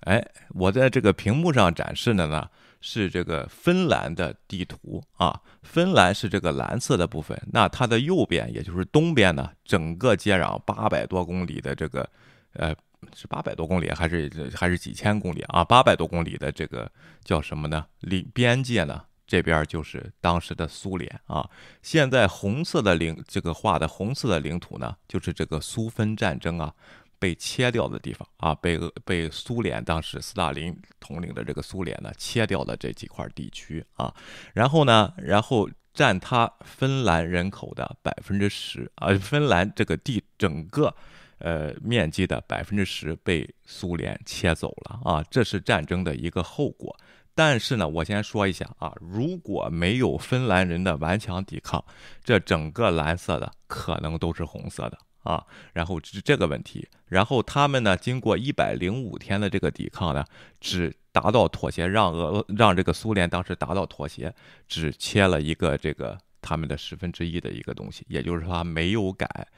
[0.03, 2.49] 哎，我在这个屏幕上展示的呢。
[2.81, 12.09] 是这个芬兰的地图啊，芬兰是这个蓝色的部分，那它的右边也就是东边呢，整个接壤八百多公里的这个，
[12.55, 12.75] 呃，
[13.14, 15.62] 是八百多公里还是还是几千公里啊？
[15.62, 16.90] 八百多公里的这个
[17.23, 17.85] 叫什么呢？
[18.01, 19.05] 领边界呢？
[19.27, 21.49] 这边就是当时的苏联啊。
[21.83, 26.75] 现在红色的领这个画的红色的领土呢，就是这个苏芬战争啊。
[27.20, 34.12] 被切掉的地方啊，被被苏联当时斯大林统领的这个苏联呢切掉了这几块地区啊，
[34.54, 40.92] 然后呢，然后占他芬兰人口的百分之十啊，芬兰这个地整个
[41.38, 46.96] 呃面积的百分之十被苏联切走了啊，这是战争的一个后果。
[47.33, 51.83] 但是呢，我先说一下啊，如果没有芬兰人的顽强抵抗，
[52.24, 54.98] 这整个蓝色的可能都是红色的。
[55.22, 60.24] 啊，然后是这个问题，然后他们呢，经过一百零五天的这个抵抗呢，
[60.61, 64.35] 只达到妥协，让俄让这个苏联当时达到妥协，
[64.66, 69.48] 只切了一个这个他们的十分之一的一个东西，也就是说他没有改。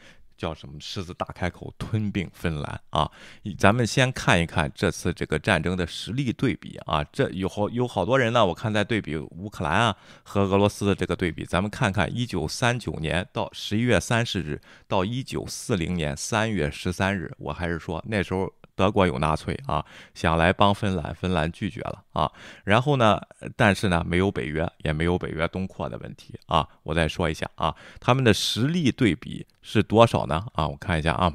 [0.43, 0.75] 叫什么？
[0.81, 3.09] 狮子大开口吞并芬兰啊！
[3.57, 7.05] 咱们先看一看这次这个战争的实力对比啊！
[7.13, 18.53] 这有好有好多人呢，我看在对比乌克兰啊和俄罗斯的这个对比，咱们看看一九三九年到十一月三十日到一九四零年三月十三日，我还是说那时候。
[18.75, 22.31] 德国有纳粹啊，想来帮芬兰，芬兰拒绝了啊。
[22.65, 23.21] 然后呢，
[23.57, 26.67] 但是呢，没有北约，也没有北约东扩的问题啊。
[26.83, 30.47] 我再说一下啊，他们的实力对比是多少呢？
[30.55, 31.35] 啊，我看一下啊，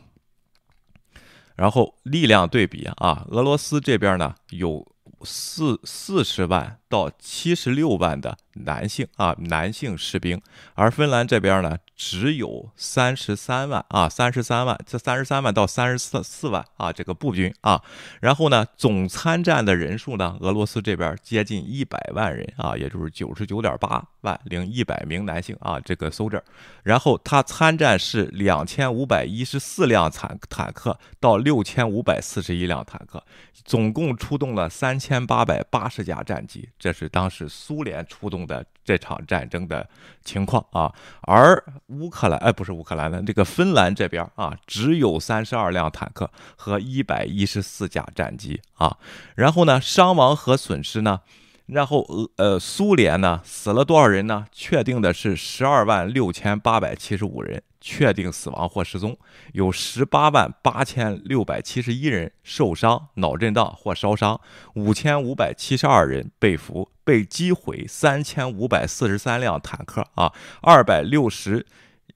[1.55, 4.85] 然后力量对比啊，俄罗斯这边呢有
[5.23, 10.41] 四四十万到七十六万的男性啊男性士兵，
[10.75, 17.83] 而芬兰这边呢只有三十三万啊三十三万，这三十三万到三十四四万啊这个步军啊，
[18.21, 26.41] 然后呢总参战的人数呢，俄罗斯这边接近一百万人啊，也就是九十九点八万零一百名男性啊这个 soldier，
[26.83, 33.23] 然后他参战是两千五百一十四辆坦坦克到六千五百四十一辆坦克，
[33.65, 36.69] 总共出动了三千八百八十架战机。
[36.77, 39.89] 这是当时苏联出动的这场战争的
[40.23, 48.97] 情况啊，而乌克兰哎不是乌克兰的这个芬兰这边啊，只有三十二辆坦克和一百一十四架战机啊，
[49.35, 51.21] 然后呢伤亡和损失呢？
[51.65, 54.45] 然后俄呃苏联呢死了多少人呢？
[54.51, 59.17] 确定的是十二万六千八百七十五人确定死亡或失踪，
[59.53, 64.41] 有十八万八千六百七十一人受伤脑震荡或烧伤，
[64.75, 71.65] 五千五百七十二人被俘，被击毁三千五百四十三辆坦克啊，二百六十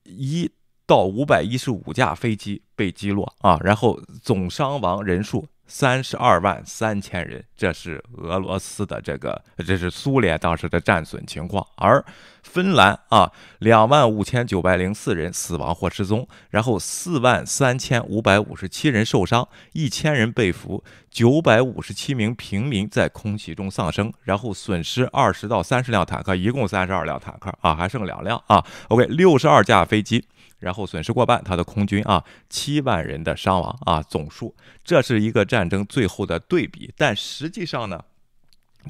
[0.03, 0.51] 一
[0.85, 5.47] 到五百一十五架飞机被击落啊，然后总伤亡人数。
[5.71, 11.65] 三十二万三千人，这是俄罗斯的这个，这是苏联当时的战损情况。
[11.77, 12.03] 而
[12.43, 28.61] 芬兰啊，两万五千九百零四人死亡或失踪，然后四万三千五百五十七人受伤，一千人被俘，九百五十七名平民在空袭中丧生，然后损失二十到三十辆坦克，一共三十二辆坦克啊，还剩两辆啊。
[28.89, 30.27] OK，六十二架飞机。
[30.61, 36.93] 然后损失过半，他的空军啊，七万人的伤亡啊，总数，这是一个战争最后的对比。
[36.95, 38.01] 但实际上呢，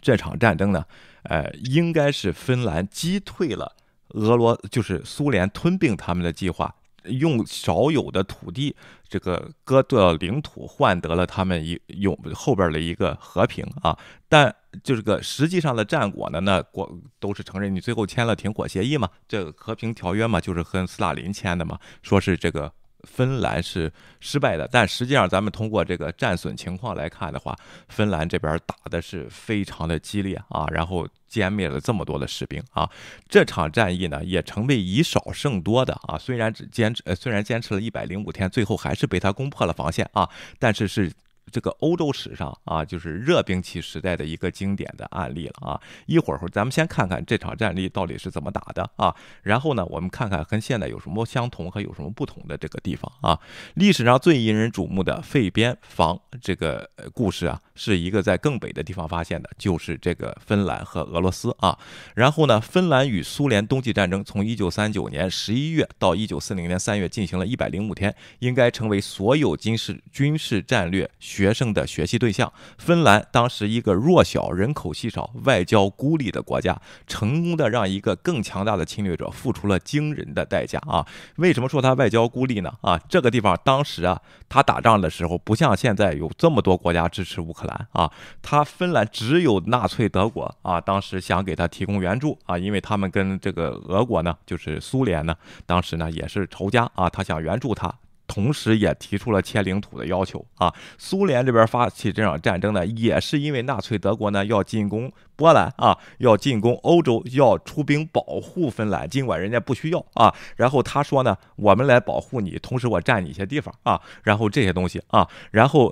[0.02, 0.86] 这场战争呢，
[1.24, 3.76] 呃，应该是芬兰击退了
[4.10, 6.76] 俄罗，就是苏联吞并他们的计划。
[7.06, 8.76] 用少有的土地，
[9.08, 13.98] 这个割的领土换得了他们一有后边的一个和平啊，
[14.30, 22.72] 但就是个实际上的战果呢，那国都是承认你最后签了停火协议嘛，这和平条约嘛，就是跟斯大林签的嘛，说是这个。
[23.04, 27.56] 芬兰是失败的，但实际上咱们通过这个战损情况来看的话，
[27.90, 32.90] 芬兰这边打的是非常的激烈啊，然后歼灭了这么多的士兵啊，
[33.30, 41.12] 这场战役呢也成为以少胜多的啊，虽然只坚持呃虽然坚持了一百零五天，最后还是被他攻破了防线啊，但是是。
[41.52, 45.82] 这个欧洲史上啊，就是热兵器时代的一个经典的案例了啊！
[46.06, 53.38] 一会儿咱们先看看这场战役到底是怎么打的啊，然后呢，我们看看跟现在有什么相同和有什么不同的这个地方啊。
[53.76, 61.78] 历史上最引人瞩目的废边防这个故事啊，是一个在更北的地方发现的，就是这个芬兰和俄罗斯啊。
[62.16, 71.10] 然后呢，芬兰与苏联冬季战争从1939年11月到1940年3月进行了一百零五天，应该成为所有军事军事战略。
[71.42, 81.04] 学生的学习对象，芬兰当时一个弱小、人口稀少、外交孤立的国家，成功的让一个更强大的侵略者付出了惊人的代价啊！
[81.38, 82.72] 为什么说他外交孤立呢？
[82.82, 88.12] 啊，这个地方当时啊，他打仗的时候不像现在有这么多国家支持乌克兰啊，
[88.44, 97.92] 他芬兰只有纳粹德国啊，当时想给他提供援助啊，因为他们跟这个俄国呢，就是苏联呢，当时呢也是仇家啊，他想援助他。
[98.34, 100.74] 同时也提出了迁领土的要求啊！
[100.98, 105.12] 苏联这边发起这场战争呢，也是因为纳粹德国呢要进攻。
[105.42, 110.32] 波兰啊，要进攻欧洲，要出兵保护芬兰，尽管人家不需要啊。
[110.56, 114.00] 然后他说呢，我们来保护你，同时我占你一些地方啊。
[114.22, 115.92] 然后这些东西啊，然后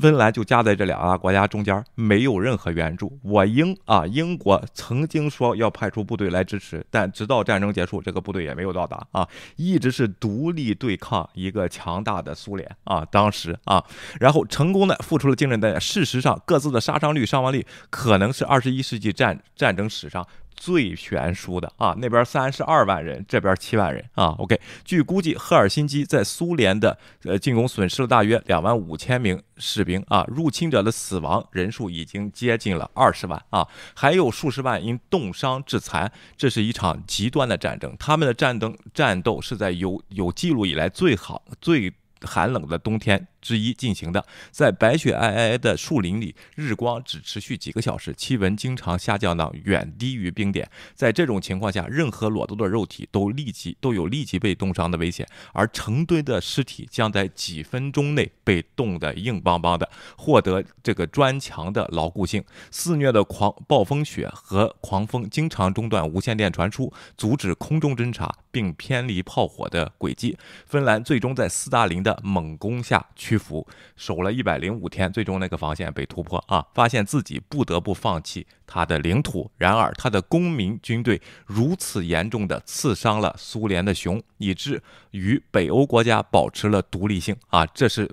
[0.00, 3.18] 芬兰就夹在这两大国家中间，没有任何援助。
[3.24, 13.04] 我英啊，英国曾经说要派出部队来支持，但直到战争结束，这个部队也没有到达啊，一直是独立对抗一个强大的苏联啊。
[13.10, 13.84] 当时啊，
[14.20, 15.80] 然后成功的付出了惊人代价。
[15.80, 18.83] 事实上，各自的杀伤率、伤亡率可能是二十一。
[18.84, 24.36] 世纪战战争史上最悬殊的啊，那边三十二万人，这边七万人啊。
[24.38, 36.10] OK，据估计，赫尔辛基在苏联的呃进攻损失了大约两万五千名士兵啊，入侵者的死亡人数已经接近了二十万啊，还有数十万因冻伤致残。
[36.36, 43.26] 这是一场极端的战争，他们的战争战斗是在有有记录以来最好最寒冷的冬天。
[43.44, 50.66] 之一进行的，在白雪皑皑的树林里，日光只持续几个小时，气温经常下降到远低于冰点。
[50.94, 62.42] 在这种情况下，任何裸露的肉体都立即都有立即被冻伤的危险，而成堆的尸体将在几分钟内被冻得硬邦邦的，获得这个砖墙的牢固性。
[62.70, 70.38] 肆虐的狂暴风雪和狂风经常中断无线电传输，阻止空中侦察，并偏离炮火的轨迹。
[70.64, 73.04] 芬兰最终在斯大林的猛攻下。
[73.34, 73.66] 屈服，
[73.96, 79.50] 守了一百零五天，最终那个防线被突破啊，发现自己不得不放弃他的领土。
[79.56, 84.80] 然而，他的公民军队如此严重的刺伤了苏联的熊，以至
[85.10, 88.08] 于北欧国家保持了独立性啊，这是。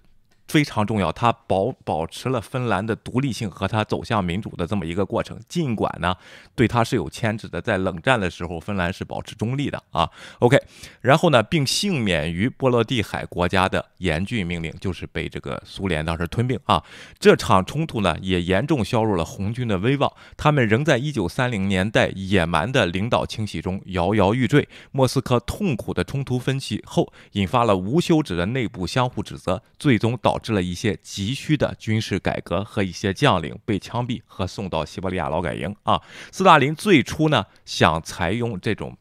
[0.51, 5.39] 非常重要，它保保持了芬兰的独立性和它走向民主的这么一个过程。
[5.47, 6.13] 尽管呢，
[6.55, 10.09] 对它是有牵制的，在冷战的时候，芬兰是保持中立的啊。
[10.39, 10.61] OK，
[10.99, 16.83] 然后呢，并幸免于波罗的海国家的严峻命令，就是被这个苏联当时吞并啊。
[17.17, 24.67] 这场冲突呢，也严重削弱了红军的威望，他们仍在一九三零年代野蛮的领导清洗中摇摇欲坠。
[24.91, 30.40] 莫斯科痛苦的冲突分析后，引发了无休止的内部相互指责，最终导。
[30.41, 36.01] 致了一些急需的军事改革和一些将领被枪毙和送到西伯利亚劳改营啊。
[36.31, 38.97] 斯大林最初呢想采用这种。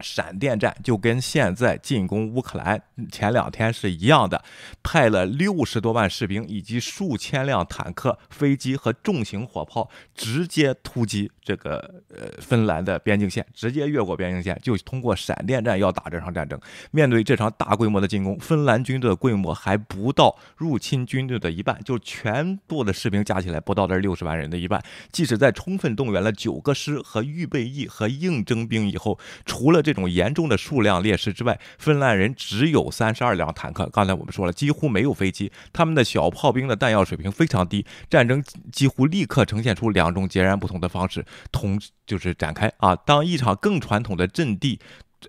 [0.00, 4.42] 闪电战就跟现在进攻乌克兰前两天是一样的，
[4.82, 16.58] 派了六十多万士兵以及数千辆坦克、飞机和重型火炮，直接突击这个呃芬兰的边境线，直接越过边境线，就通过闪电战要打这场战争。
[16.90, 24.82] 面对这场大规模的进攻，芬兰军队的规模还不到入侵军队的一半，就全部的士兵加起来不到这六十万人的一半。
[25.12, 33.88] 即使在充分动员了九个师和预备役和应征兵以后，除了这种严重的数量劣势之外，芬兰人只有三十二辆坦克。
[33.92, 37.84] 刚才我们说了，几乎没有飞机，他们的小炮兵的弹药水平非常低。
[38.08, 42.96] 战争几乎立刻呈现出两种截然不同的方式，同就是展开啊。
[42.96, 44.80] 当一场更传统的阵地。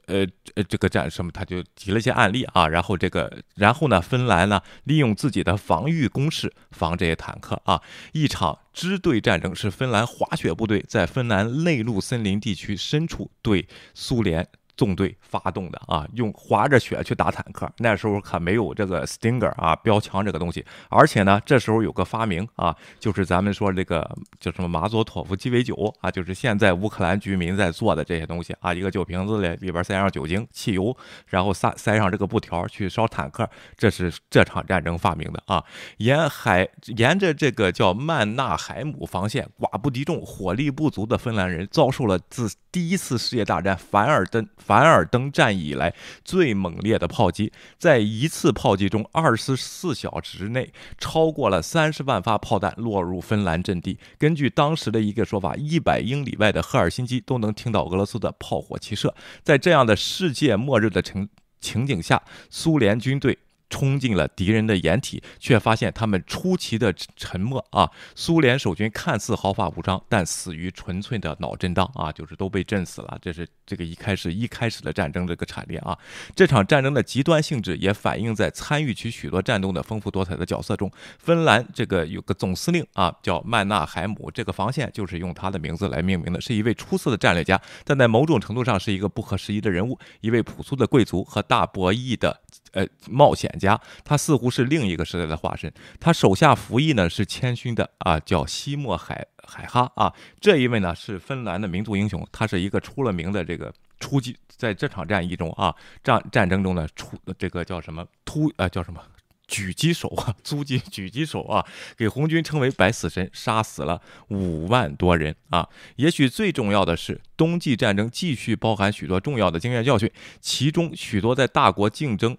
[0.07, 0.25] 呃
[0.55, 7.81] 呃，这个战什么，他就提了一些案例啊，然后这个，然后呢，芬兰呢，利用自己的防御工事防这些坦克啊，
[8.13, 14.47] 一场支队战争是芬兰滑雪部队在芬兰内陆森林地区深处对苏联。
[14.77, 24.09] 纵队发动的啊，用滑着雪去打坦克，那时候可没有这个 Stinger 啊标枪这个东西，而且呢，这时候有个发明啊，就是咱们说这个
[24.39, 30.95] 叫什么马佐托夫鸡尾酒啊，就是现在乌克兰居民在做的这些东西啊，一个酒瓶子里里边塞上酒精、汽油，
[31.27, 35.63] 然后塞塞上这个布条去烧坦克，这是这场战争发明的啊。
[35.97, 36.67] 沿海
[36.97, 44.45] 沿着这个叫曼纳海姆防线，寡不敌众，火力不足的芬兰人遭受了自第一次世界大战凡尔登。
[44.65, 45.93] 凡尔登战役以来
[46.23, 53.99] 最猛烈的炮击，在一次炮击中，二十四小时内超过了三十万发炮弹落入芬兰阵地。
[54.17, 59.13] 根据当时的一个说法，一百英里外的赫尔辛基都能听到俄罗斯的炮火齐射。
[59.43, 63.37] 在这样的世界末日的情情景下，苏联军队。
[63.69, 67.89] 冲进了敌人的掩体，却发现他们出奇的沉默啊！
[68.15, 72.11] 苏联守军看似毫发无伤，但死于纯粹的脑震荡啊！
[72.11, 73.17] 就是都被震死了。
[73.21, 75.97] 这是这个一开始一开始的战争这个惨烈啊！
[76.35, 80.91] 这场战争的极端性质也反映在参与其许多战斗的丰富多彩的角色中。
[81.17, 92.41] 芬兰这个有个总司令啊，叫曼纳海姆，这个防线就是用他的名字来命名的，是一位出色的战略家，但在某种程度上是一个不合时宜的人物，一位朴素的贵族和大博弈的。
[92.75, 95.73] 呃，冒险家，他似乎是另一个时代的化身。
[95.97, 100.13] 他手下服役呢是谦逊的啊，叫西莫海海哈啊。
[100.41, 105.73] 这一位呢是芬兰的民族英雄，他是一个出了名的这个出击，在这场战役中啊，
[106.03, 109.01] 战战争中呢出这个叫什么突呃叫什么
[109.47, 111.65] 狙击手啊，突击狙击手啊，
[111.95, 115.69] 给红军称为白死神，杀死了五万多人啊。
[115.95, 120.11] 也许最重要的是，冬季战争继续包含许多重要的经验教训，
[120.41, 122.37] 其中许多在大国竞争。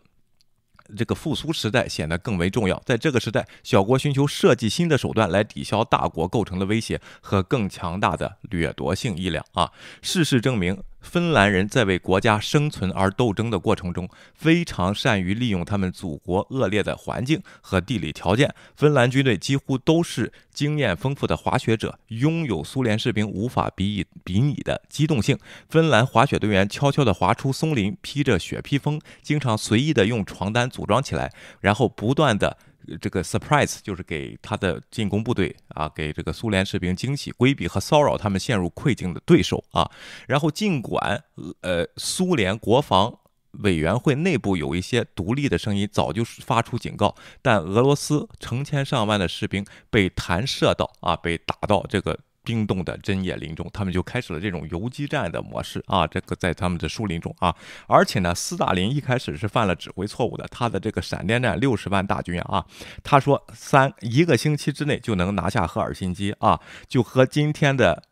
[0.97, 2.81] 这个复苏时代显得更为重要。
[2.85, 9.73] 在这个时代，小国寻求设计新的手段来抵消大国构成的威胁和更强大的掠夺性力量啊！
[10.03, 10.83] 事实证明。
[11.07, 18.53] 芬兰人在为国家生存而斗争的过程中，非常善于利用他们祖国恶劣的环境和地理条件。
[18.75, 25.39] 芬兰军队几乎都是经验丰富的滑雪者，拥有苏联士兵无法比拟比拟的机动性。
[25.69, 32.59] 芬兰滑雪队员悄悄地滑出松林，披着雪披风，经常随意地用床单组装起来，然后不断地。
[33.01, 39.91] 这个 surprise 就是给他的进攻部队啊，给这个苏联士兵惊喜，规避和骚扰他们陷入困境的对手啊。
[40.29, 41.23] 然后尽管
[41.63, 43.19] 呃苏联国防
[43.63, 52.19] 委员会内部有一些独立的声音，早就发出警告，但俄罗斯成千上万的士兵被弹射到啊，被打到这个。
[52.47, 56.07] 冰冻的针叶林中，他们就开始了这种游击战的模式啊！
[56.07, 57.53] 这个在他们的树林中啊，
[57.89, 60.47] 而且呢，斯大林一开始是犯了指挥错误的。
[60.49, 62.65] 他的这个闪电战六十万大军啊，
[63.03, 68.05] 他说三一个星期之内就能拿下赫尔辛基啊，就和今天的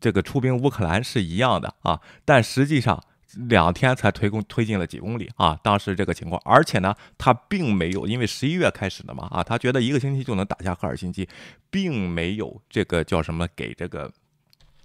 [0.00, 2.00] 这个出兵乌克兰是一样的啊。
[2.24, 3.00] 但实际上
[3.48, 5.58] 两天才推公推进了几公里啊！
[5.62, 11.28] 当时这个情况，而且呢，他并没有因为十一月开始的嘛啊，他觉得一个星期就能打下赫尔辛基，
[11.70, 14.10] 并没有这个叫什么给这个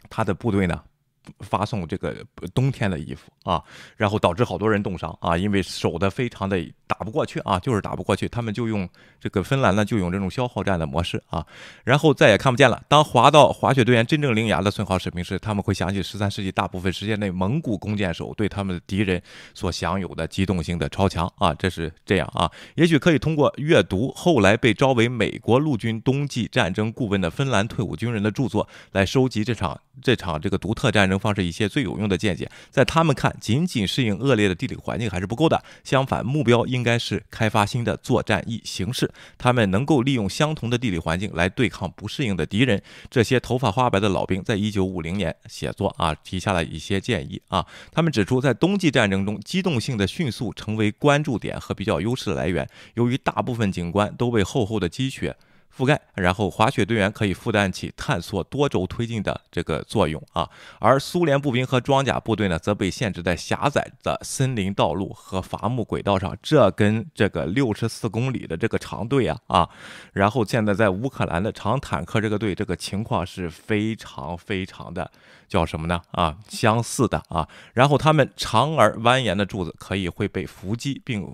[0.10, 0.84] 他的部队呢。
[1.40, 2.16] 发送这个
[2.54, 3.62] 冬天的衣服啊，
[3.96, 11.46] 然后导致好多人冻伤啊，因为守的非常的打不过去啊，就是打不过去，他们就用这个芬兰呢，就用这种消耗战的模式啊，
[11.84, 12.84] 然后再也看不见了。
[12.88, 19.22] 当滑到滑雪队员真正伶牙的损耗水平时，他们会想起十三世纪大部分时间内蒙古弓箭手对他们的敌人
[19.54, 22.52] 所享有的机动性的超强啊，这是这样啊。
[22.76, 31.11] 也许可以通过阅读后来被招为美国陆军冬季战争顾问的芬兰退伍军人的著作，来收集这场这场这个独特战。
[31.12, 35.64] 能方式一些最有用的见解，在他们看，仅仅适应恶劣的地理环境还是不够的。
[35.84, 39.12] 相反，目标应该是开发新的作战意形式。
[39.38, 42.82] 他们能够利用相同的地理环境来对抗不适应的敌人。
[43.12, 47.64] 这些头发花白的老兵在一九五零年写作啊，提下了一些建议啊。
[47.92, 52.68] 他们指出，在冬季战争中，机动性的迅速成为关注点和比较优势的来源。
[52.96, 55.36] 由于大部分景观都被厚厚的积雪。
[55.76, 60.50] 覆盖，然后滑雪队员可以负担起探索多轴推进的这个作用啊，
[60.80, 69.70] 而苏联步兵和装甲部队呢，则被限制在狭窄的森林道路和伐木轨道上，这跟这个六十四公里的这个长队啊啊，
[70.14, 75.10] 然后现在在乌克兰的长坦克这个队，这个情况是非常非常的。
[75.52, 76.02] 叫什么呢？
[76.12, 81.28] 啊，相似的啊，然后他们长而蜿蜒的柱子可以会被伏击，并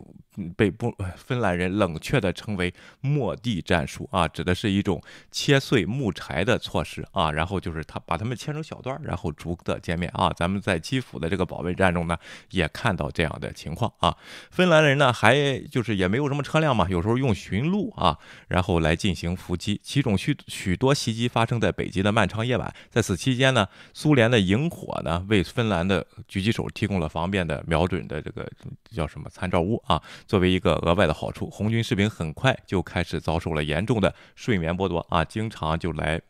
[0.56, 5.00] 被不芬兰人冷却的称为末地战术啊，指的是一种
[5.32, 10.34] 切碎木柴的措施啊，然后就是他把它们切成小段，然后逐的歼灭啊。
[10.36, 12.18] 咱们在基辅的这个保卫战中呢，
[12.50, 14.18] 也看到这样的情况啊。
[14.50, 23.68] 芬兰人呢，还就是也没有什么车辆嘛，有时候用驯鹿啊，然后来进行伏击，其中许许多袭击发生在北极的漫长夜晚，在此期间呢。
[23.94, 28.50] 苏苏联的萤火呢，为芬兰的狙击手提供了方便的瞄准的这个
[28.90, 36.22] 叫什么参照物啊，作为一个额外的好处，红军士兵很快就开始遭受了严重的睡眠剥夺啊，经常就来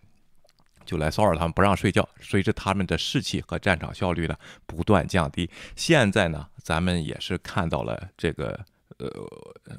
[0.87, 5.47] 就来骚扰他们，不让睡觉，随着他们的士气和战场效率呢不断降低。
[5.75, 8.59] 现在呢，咱们也是看到了这个。
[8.99, 9.07] 呃，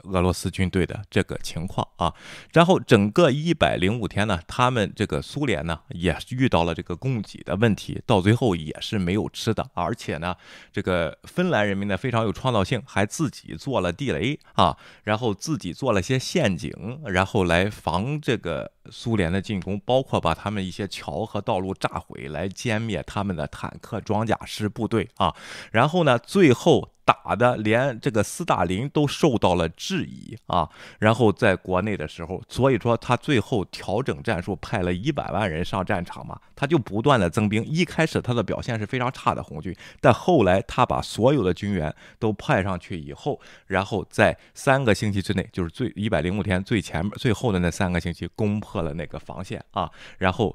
[0.04, 2.14] 俄罗斯军队的这个情况啊，
[2.52, 10.36] 然后整个一百零五天呢，他们这个苏联呢也遇到了这个供给的问题，到最后也是没有吃的，而且呢，
[10.72, 25.34] 这个芬兰人民呢非常有创造性，还自己做了地雷啊，然后自己做了些陷阱，然后来防这个苏联的进攻，包括把他们一些桥和道路炸毁，来歼灭他们的坦克装甲师部队啊，
[25.72, 26.90] 然后呢，最后。
[27.09, 37.64] 打的连这个斯大林都受到了质疑啊，然后在国内的时候，所以说他最后调整战术，派了一百万人上战场嘛，他就不断的增兵。
[37.64, 50.54] 一开始他的表现是非常差的红军，但后来他把所有的军援都派上去以后，然后在三个星期之内，就是最一百零五天最前面最后的那三个星期，攻破了那个防线啊，然后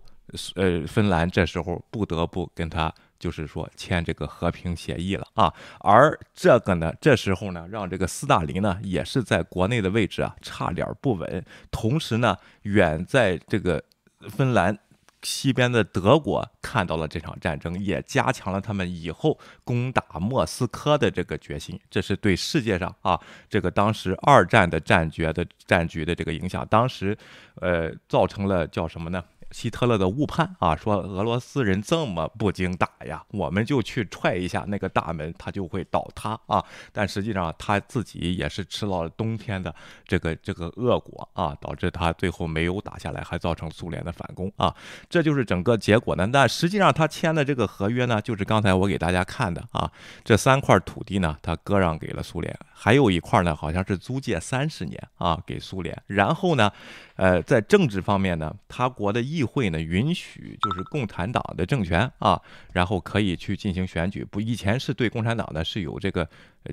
[0.55, 2.93] 呃，芬兰这时候不得不跟他。
[3.19, 13.81] 就是说签这个和平协议了啊，而这个呢，这时候呢，让这个斯大林呢也是在国内的位置啊差点不稳，同时呢，远在这个
[14.29, 14.77] 芬兰
[15.21, 21.79] 西边的德国看到了这场战争，也加强了他们以后攻打莫斯科的这个决心。
[21.89, 23.17] 这是对世界上啊，
[23.49, 27.17] 这个当时二战的战局的战局的这个影响，当时
[27.61, 29.23] 呃造成了叫什么呢？
[29.53, 36.61] 希特勒的误判啊，说俄罗斯人这么不经打呀，我们就去踹一下那个大门，它就会倒塌啊。
[36.91, 39.73] 但实际上他自己也是吃到了冬天的
[40.05, 44.75] 这个这个恶果啊，导致他最后没有打下来，还造成苏联的反攻啊。
[45.07, 46.27] 这就是整个结果呢。
[46.33, 49.89] 但实际上他签的这个合约呢，就是刚才我给大家看的啊，
[50.23, 56.71] 这三块土地呢，他割让给了苏联，还有一块呢，好像是租借三十年啊给苏联，然后呢。
[57.15, 62.41] 呃，在政治方面呢，他国的议会呢允许就是共产党的政权啊，
[62.71, 64.25] 然后可以去进行选举。
[64.25, 66.27] 不，以前是对共产党呢是有这个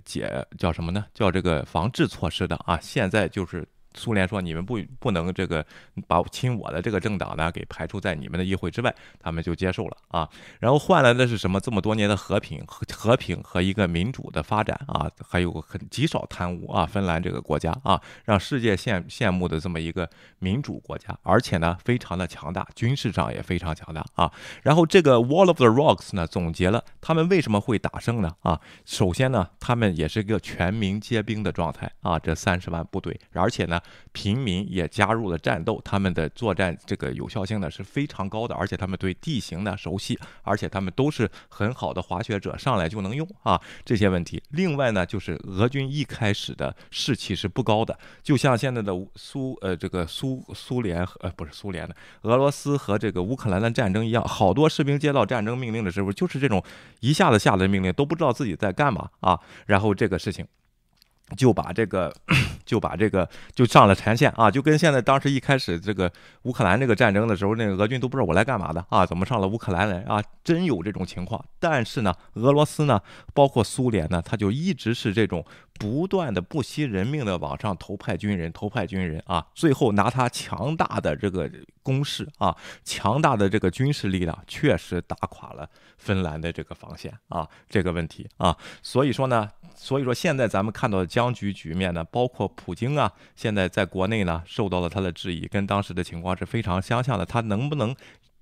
[0.05, 1.05] 解叫什么呢？
[1.13, 3.67] 叫这个防治措施的啊，现在就是。
[3.95, 5.65] 苏联说：“你们不不能这个
[6.07, 10.29] 把亲我的这个政党呢给排除在你们的议会之外。”他们就接受了啊，
[10.61, 11.61] 然后换来的是什么？
[11.61, 16.87] 这么多年的和平、和平和一个民主的发展啊，还有很极少贪污啊。
[16.87, 24.33] 芬兰这个国家啊，让世界羡羡慕的这么一个民主国家，而且呢非常的强大，军事上也非常强大啊。
[24.63, 28.33] 然后这个 Wall of the Rocks 呢总结了他们为什么会打胜呢？
[28.41, 33.80] 啊，首先呢，他们也是一个全民皆兵的状态啊，这三十万部队，而且呢。
[34.13, 44.43] 平民也加入了战斗，他们的作战这个有效性呢是非常高的，而且他们对地形呢熟悉，而且他们都是很好的滑雪者，上来就能用啊这些问题。
[44.51, 56.63] 另外呢，就是俄军一开始的士气是不高的，就像现在的苏呃这个苏苏联呃不是苏联的俄罗斯和这个乌克兰的战争一样，好多士兵接到战争命令的时候，就是这种
[57.01, 60.47] 一下子下的命令都不知道自己在干嘛啊，然后这个事情。
[61.37, 62.13] 就把这个，
[62.65, 66.11] 就把这个就上了前线啊，就跟现在当时一开始这个
[66.43, 70.23] 乌克兰这个战争的时候，那个俄军都不知道我来干嘛的啊，怎么上了乌克兰来啊？
[70.43, 71.45] 真有这种情况。
[71.59, 73.01] 但是呢，俄罗斯呢，
[73.35, 75.45] 包括苏联呢，他就一直是这种
[75.81, 81.51] 不断的不惜人命的往上投派军人，投派军人啊，最后拿他强大的这个
[81.83, 82.55] 攻势啊，
[82.85, 85.67] 强大的这个军事力量，确实打垮了
[85.97, 89.49] 芬兰的这个防线啊，这个问题啊，所以说呢。
[89.73, 97.25] 所以说，现在咱们看到的僵局局面呢，包括普京啊，现在在国内呢受到了他的质疑，跟当时的情况是非常相像的。
[97.25, 97.97] 他能不能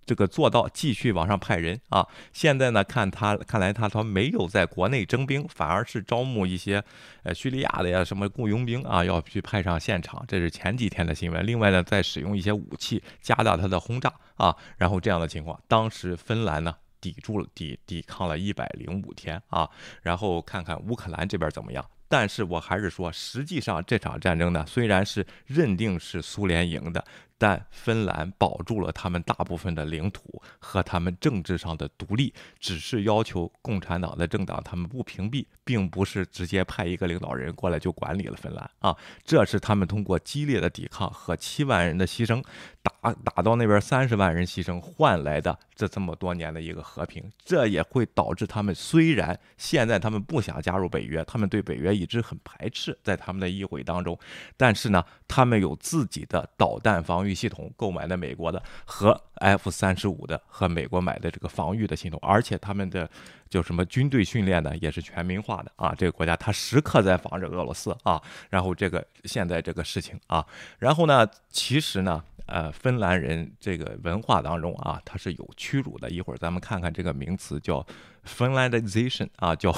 [0.09, 2.07] 这个做到继续往上派人啊？
[2.33, 6.83] 现在呢，看他看来他他没有在国内征兵，反而是招募一些
[7.25, 10.25] 呃叙利亚的呀什么雇佣兵啊，要去派上现场。
[10.27, 11.47] 这是前几天的新闻。
[11.47, 16.75] 另外呢，在使用一些武器加大他的轰炸啊，然后这样的情况，当时芬兰呢？
[17.01, 19.69] 抵住了，抵抵抗了一百零五天啊，
[20.03, 21.85] 然后看看乌克兰这边怎么样。
[22.09, 27.05] 但是我还是说，实际上这场战争呢，虽然是认定是苏联赢的。
[27.39, 38.97] 但芬兰保住了他们大部分的领土和他们政治上的独立，只是要求共产党的政党他们不屏蔽，并不是直接派一个领导人过来就管理了芬兰啊。
[39.25, 42.43] 这是他们通过激烈的抵抗和七万人的牺牲，
[42.83, 47.23] 打打到那边三十万人牺牲换来的这这么多年的一个和平。
[47.45, 54.19] 这也会导致他们虽然现在他们不想加入北约，他们对北约一直很排斥，在他们的议会当中，
[54.57, 57.28] 但是呢，他们有自己的导弹防御。
[57.35, 63.09] 系统购买的美国的和 F 三十五的和美国买的这个防御的系统，而且他们的
[63.49, 68.21] 就什么军队训练呢也是全民化的啊，这个国家他时刻在防着俄罗斯啊，
[68.51, 70.45] 然后这个现在这个事情啊，
[70.79, 77.87] 然后呢，其实呢，呃，芬兰人这个文化当中啊，它是有屈辱的，一会儿咱们看看这个名词叫。
[78.29, 79.75] Finlandization 啊， 叫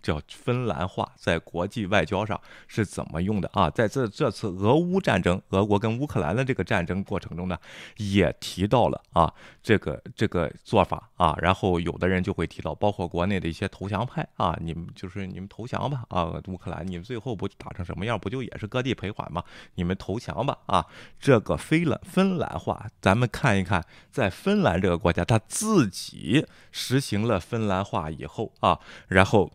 [0.00, 3.68] 叫芬兰化，在国际外交上是怎么用的啊？
[3.68, 7.58] 在这这次俄乌战争，俄国跟乌克兰的这个战争过程中呢，
[7.96, 9.30] 也提到了啊
[9.62, 11.36] 这个这个做法啊。
[11.42, 19.44] 然后有的人就会提到，包括国内的一些投降派啊，你们就是你们投降吧啊，乌克兰，你们最后不打成什么样，不就也是割地赔款吗？
[19.74, 20.86] 你们投降吧啊！
[21.18, 27.79] 这个菲兰芬兰话，咱们看一看，在芬兰这个国家，他自己实行了芬兰。
[27.82, 28.78] 化以后啊，
[29.08, 29.50] 然后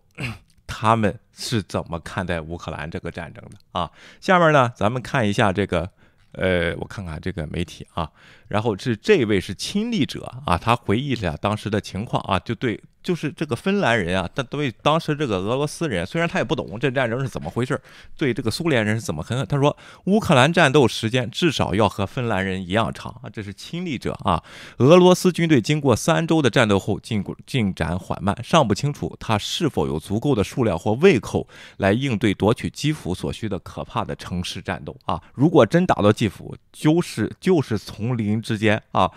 [0.67, 3.91] 他们是怎么看待乌克兰这个战争的啊？
[4.19, 5.89] 下面呢，咱们看一下这个，
[6.31, 8.11] 呃，我看看这个媒体啊，
[8.47, 12.79] 然后是这位是亲历者啊，他回忆一下当时的情况啊，就对。
[13.05, 17.79] 就是这个芬兰人啊，他对当时这个俄罗斯人，虽然他也不懂这战争是怎么回事，
[18.17, 24.43] 对这个苏联人是怎么很，他说乌克兰战斗时间至少要和芬兰人一样长啊，这是亲历者啊。
[24.79, 35.21] 俄罗斯军队经过三周的战斗后进进展缓慢，尚不清楚他是否有足够的数量或胃口来应对夺取基辅所需的可怕的城市战斗啊。
[35.35, 39.11] 如果真打到基辅，就是就是从零之间啊，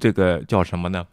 [0.00, 1.06] 这个叫什么呢？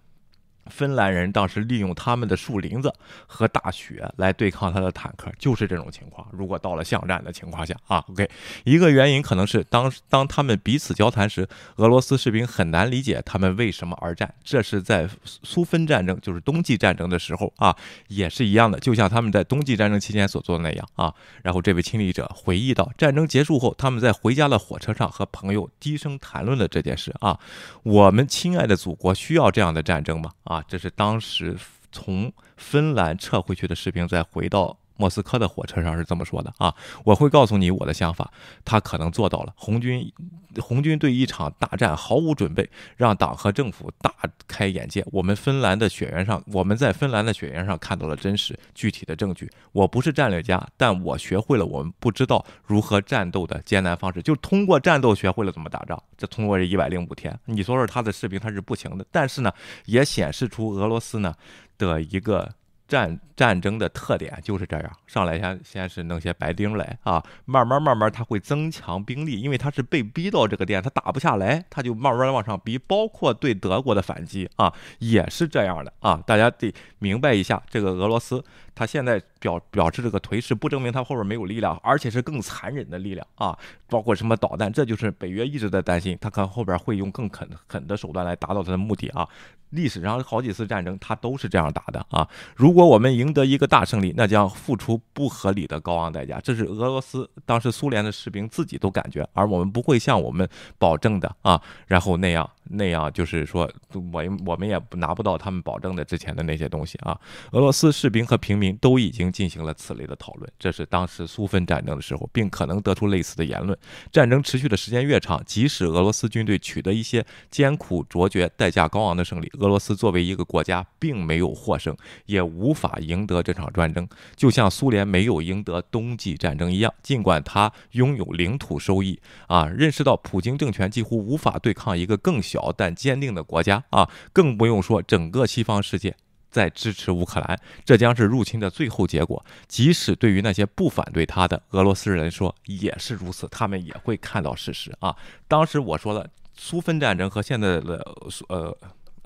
[0.71, 2.91] 芬兰人当时利用他们的树林子
[3.27, 6.25] 和大雪来对抗他的坦克，就是这种情况。
[6.31, 8.29] 如果到了巷战的情况下啊，OK，
[8.63, 14.33] 一个原因可能是当当他们彼此交谈时，俄罗斯士兵很难理解他们为什么而战。
[14.43, 17.75] 这是在苏芬战争，就是冬季战争的时候啊，
[18.07, 21.13] 也是一样的，就像他们在冬季战争期间所做的那样啊。
[21.43, 27.39] 然后这位亲历者回忆到，战争结束后，他们在回家的火车上和朋友低声谈论了这件事啊。
[27.83, 30.31] 我们亲爱的祖国需要这样的战争吗？
[30.43, 31.57] 啊，这是当时
[31.91, 34.80] 从芬兰撤回去的士兵再回到。
[35.01, 36.71] 莫斯科的火车上是这么说的啊，
[37.03, 38.31] 我会告诉你我的想法，
[38.63, 39.51] 他可能做到了。
[39.55, 40.13] 红军，
[40.59, 44.13] 红军对一场大战毫无准备，让党和政府大
[44.47, 45.03] 开眼界。
[45.11, 49.49] 我们芬兰的雪原上，我们在芬兰的雪原上看到了真实具体的证据。
[49.71, 55.99] 我不是战略家，但我学会了我们不知道如何战斗的艰难方式，就通过战斗学会了怎么打仗。
[56.15, 59.51] 这通过这一百零五天，你说说他的士兵他是不行的，但是呢，
[59.85, 61.33] 也显示出俄罗斯呢
[61.79, 62.47] 的一个。
[62.91, 83.57] 战战争的特点就是这样，上来先先是弄些白丁来啊，慢慢慢慢他会增强兵力，因为他是被逼到这个点，他打不下来，他就慢慢往上逼，包括对德国的反击啊，也是这样的啊，大家得明白一下，这个俄罗斯他现在表表示这个颓势，不证明他后边没有力量，而且是更残忍的力量啊，
[83.87, 89.27] 包括什么导弹，这就是北约一直在担心，他看后边会用更狠狠的手段来达到他的目的啊。
[89.69, 92.27] 历史上好几次战争，他都是这样打的啊。
[92.57, 100.47] 如果我们赢得一个大胜利，那将付出不合理的高昂代价，这是俄罗斯当时苏联的士兵自己都感觉，而我们不会像我们
[100.77, 101.61] 保证的啊。
[101.87, 102.49] 然后那样。
[102.63, 103.69] 那样就是说，
[104.13, 107.19] 我我们也拿不到他们保证的之前的那些东西啊。
[107.51, 113.77] 俄罗斯士兵和平民都已经进行了此类的讨论，这是当时苏芬战争的时候，并可能得出类似的言论。
[114.11, 121.95] 战争持续的时间越长，即使俄罗斯军队取得一些艰苦卓绝、代价高昂的胜利，俄罗斯作为一个国家并没有获胜，
[122.25, 126.93] 也无法赢得这场战争，就像苏联没有赢得冬季战争一样。
[127.01, 132.73] 尽管他拥有领土收益啊，认识到普京政权几乎无法对抗一个更小。
[132.75, 136.15] 但坚定的国家啊，更不用说整个西方世界
[136.49, 139.43] 在支持乌克兰，这将是入侵的最后结果。
[139.67, 145.15] 即使对于那些不反对他的俄罗斯人说也是如此，他们也会看到事实啊。
[145.47, 148.05] 当时我说了，苏芬战争和现在的
[148.49, 148.77] 呃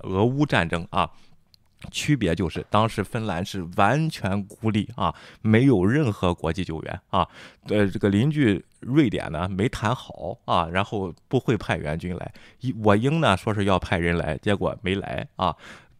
[0.03, 1.09] 俄乌战争啊。
[1.91, 5.13] 区别就是，当时芬兰是完全孤立啊，
[5.43, 7.27] 没有任何国际救援啊。
[7.67, 12.31] 呃，这个邻居瑞典呢没谈好啊，然后不会派援军来。
[12.83, 15.55] 我英呢说是要派人来，结果没来啊。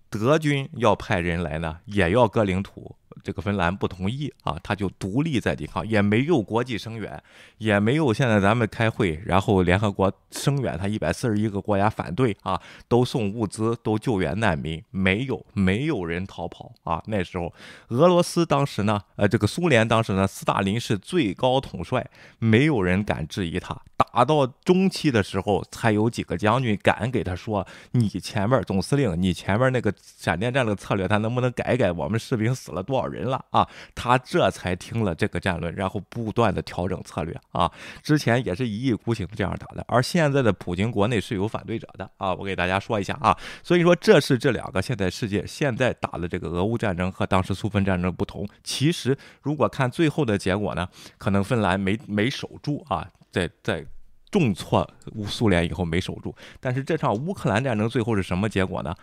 [0.10, 2.96] 德军要派人来呢，也要割领土。
[3.24, 7.22] 这个芬兰不同意啊，他就独立在抵抗，也没有国际声援，
[7.58, 17.02] 也没有现在咱们开会，然后联合国声援他一百四十一个国家反对啊，都送物资，都救援难民，没有，没有人逃跑啊。
[17.08, 17.54] 那时候，
[17.90, 22.10] 俄罗斯当时呢，呃，这个苏联当时呢，斯大林是最高统帅，
[22.40, 23.80] 没有人敢质疑他。
[23.98, 31.92] 打到中期的时候，才有几个将军敢给他说：“你前面总司令，你前面那个闪电战的策略，他能不能改改？
[31.92, 37.72] 我们士兵死了多少？”人了啊，他这才听了这个战论，然后不断的调整策略啊。
[38.02, 42.34] 之前也是一意孤行这样打的，而现在的普京国内是有反对者的啊。
[42.34, 48.48] 我给大家说一下啊，所以说这是这两个现在世界现在打的这个俄乌战争和当时苏芬战争不同。
[48.64, 50.88] 其实如果看最后的结果呢，
[51.18, 53.86] 可能芬兰没没守住啊，在在
[54.32, 56.36] 重挫乌苏联以后没守住。
[56.60, 58.94] 但是这场乌克兰战争最后是什么结果呢？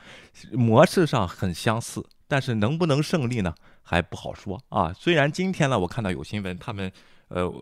[0.52, 3.54] 模式上很相似，但是能不能胜利呢？
[3.82, 4.92] 还不好说啊。
[4.92, 6.90] 虽然今天呢，我看到有新闻，他们
[7.28, 7.52] 呃，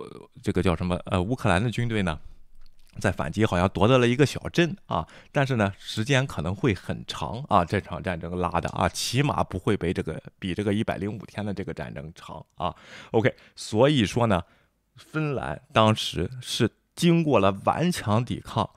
[0.42, 2.18] 这个叫什么呃，乌克兰的军队呢，
[2.98, 5.06] 在反击，好像夺得了一个小镇啊。
[5.32, 7.64] 但是呢，时间可能会很长啊。
[7.64, 12.74] 这场战争拉的啊，起码不会比这个比这个一百零五天的这个战争长啊。
[13.12, 14.42] OK，所以说呢，
[14.96, 18.68] 芬兰当时是经过了顽强抵抗。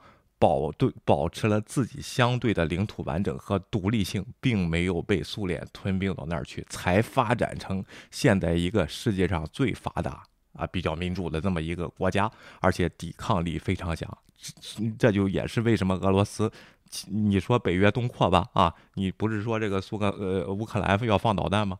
[0.44, 10.22] 保对保持了自己相对的领土完整和独立性，并没有被苏联吞并到那儿去，才发展成现在一个世界上最发达
[10.52, 12.30] 啊、比较民主的这么一个国家，
[12.60, 14.06] 而且抵抗力非常强。
[14.98, 16.52] 这就也是为什么俄罗斯，
[17.08, 21.78] 你说北约东扩吧，啊，你不是说这个苏格呃乌克兰要放导弹吗？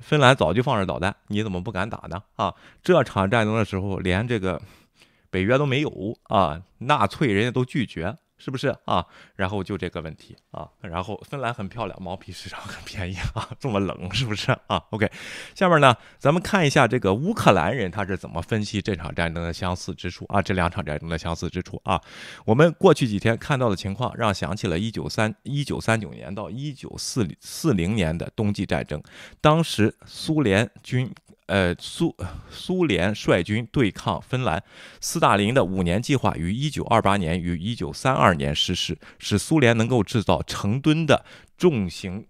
[0.00, 2.22] 芬兰早就放着导弹，你怎么不敢打呢？
[2.36, 4.58] 啊，这场战争的时候连这个。
[5.36, 9.04] 北约都没有啊，纳粹人家都拒绝，是不是啊？
[9.34, 15.10] 然后就这个问题啊，然后芬兰很漂亮，毛皮市场很便宜啊，这么冷是不是啊？OK，
[15.54, 22.00] 下面呢，咱们看一下这个乌克兰人他是怎么分析这场战争的相似之处啊，这两场战争的相似之处啊。
[22.46, 29.02] 我们过去几天看到的情况，让想起了一九三一九三九年到一九四四零年的冬季战争，
[29.42, 31.12] 当时苏联军。
[31.46, 32.16] 呃，苏
[32.50, 34.62] 苏联率军对抗芬兰，
[35.00, 41.24] 斯大林的五年计划于一九二八年与一九三二年实施，使苏联能够制造成吨的
[41.56, 42.26] 重型、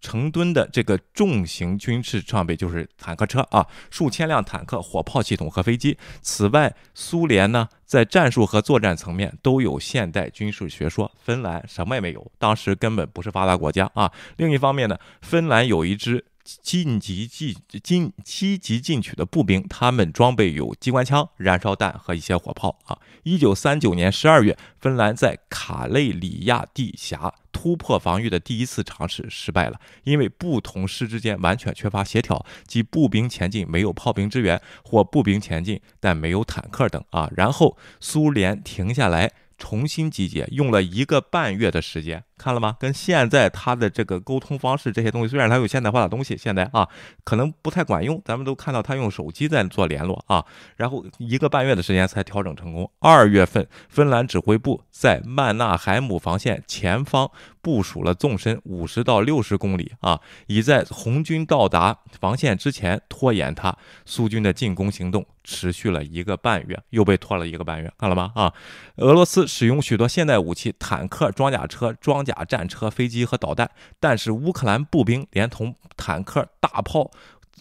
[0.00, 5.98] 成吨的这个重型军事装备，就是坦克车啊，数千辆坦克、火炮系统和飞机。
[6.22, 14.12] 此外，苏联呢在战术和作战层面都有现代军事学说，芬兰什么也没有，当时根本不是发达国家啊。
[14.36, 16.24] 另一方面呢，芬兰有一支。
[16.62, 22.98] 晋级进进积极进取的步兵，他们装备有机关枪、燃烧弹和一些火炮啊。
[23.22, 37.30] 一九三九年十二月，芬兰在卡累里亚地峡突破防御的第一次尝试失败了，因为不同师之间完全缺乏协调，即步兵前进没有炮兵支援，或步兵前进但没有坦克等啊。
[37.36, 39.32] 然后苏联停下来。
[39.60, 42.76] 重新集结，用了一个半月的时间看了吗？
[42.78, 46.88] 跟现在他的这个沟通方式这些东西，虽然他有现代化的东西，现在啊
[47.24, 50.44] 可能不太管用，咱们都看到他用手机在做联络啊，
[50.76, 52.90] 然后一个半月的时间才调整成功。
[53.00, 57.30] 二月份，芬兰指挥部在曼纳海姆防线前方
[57.60, 63.76] 部署了纵深五十到六十公里啊，以在红军到达防线之前拖延他
[64.06, 65.26] 苏军的进攻行动。
[65.50, 68.30] 持续了一个半月，又被拖了一个半月，看了吗？
[68.34, 68.52] 啊，
[68.96, 77.10] 俄罗斯使用许多现代武器，坦克、装甲车、装甲战车、飞机和导弹，但是乌克兰步兵连同坦克、大炮。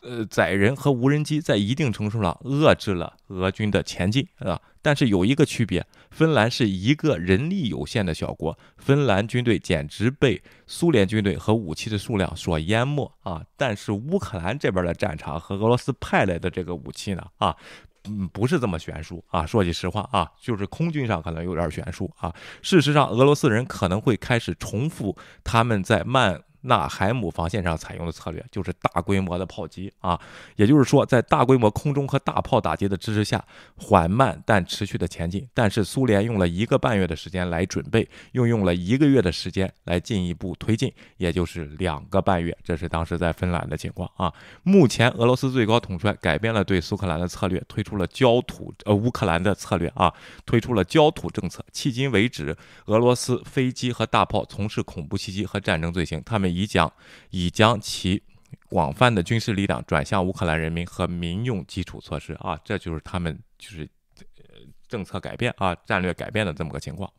[0.04, 13.44] 呃，载人和无人机在一定程度上遏制了俄军的前进啊，但是有一个区别，芬兰是一个人力有限的小国，芬兰军队简直被苏联军队和武器的数量所淹没啊。
[13.58, 17.58] 但是乌克兰这边的战场和俄罗斯派来的这个武器呢，啊，
[18.06, 19.46] 嗯，不是这么悬殊啊。
[19.46, 22.34] 说句实话啊，就是空军上可能有点悬殊啊。
[22.62, 26.42] 事实上，俄罗斯人可能会开始重复他们在曼。
[26.68, 30.20] 纳海姆防线上采用的策略就是大规模的炮击啊，
[30.58, 33.44] 也就是说，在大规模空中和大炮打击的支持下，
[33.78, 35.48] 缓慢但持续的前进。
[35.54, 42.56] 但是苏联用了一个半月的时间来准备，又用了一个月的时间来进一步推进，也就是两个半月。
[42.62, 44.34] 这是当时在芬兰的情况啊。
[44.64, 50.14] 目前俄罗斯最高统帅改变了对苏克兰的策略，推出了焦土呃乌克兰的策略啊，
[50.46, 51.64] 推出了焦土政策。
[51.72, 52.54] 迄今为止，
[52.88, 56.57] 俄罗斯飞机和大炮从事恐怖袭击和战争罪行，他们。
[56.58, 56.92] 已将
[57.30, 58.24] 已将其
[58.70, 63.88] 广泛的军事力量转向乌克兰人民和民用基础设施啊，这就是他们就是
[64.88, 67.12] 政策改变啊，战略改变的这么个情况。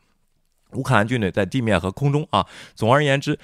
[0.72, 3.38] 乌克兰军队在地面和空中啊，总而言之，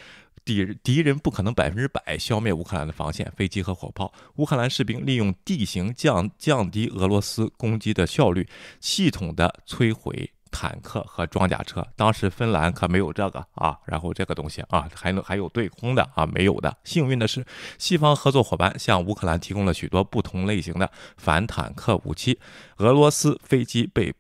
[0.45, 4.13] 敌敌人不可能百分之百消灭乌克兰的防线、飞机和火炮。
[4.37, 8.47] 乌克兰士兵利用地形降降低俄罗斯攻击的效率，
[8.81, 10.34] 系统的摧毁。
[10.57, 16.77] 坦克和装甲车，当时芬兰可没有这个啊，然后这个东西啊，还能还有对空的啊，没有的。
[16.85, 17.45] 幸运的是，
[17.77, 22.39] 西方合作伙伴向乌克兰提供了许多不同类型的反坦克武器，
[22.77, 24.15] 俄罗斯飞机被。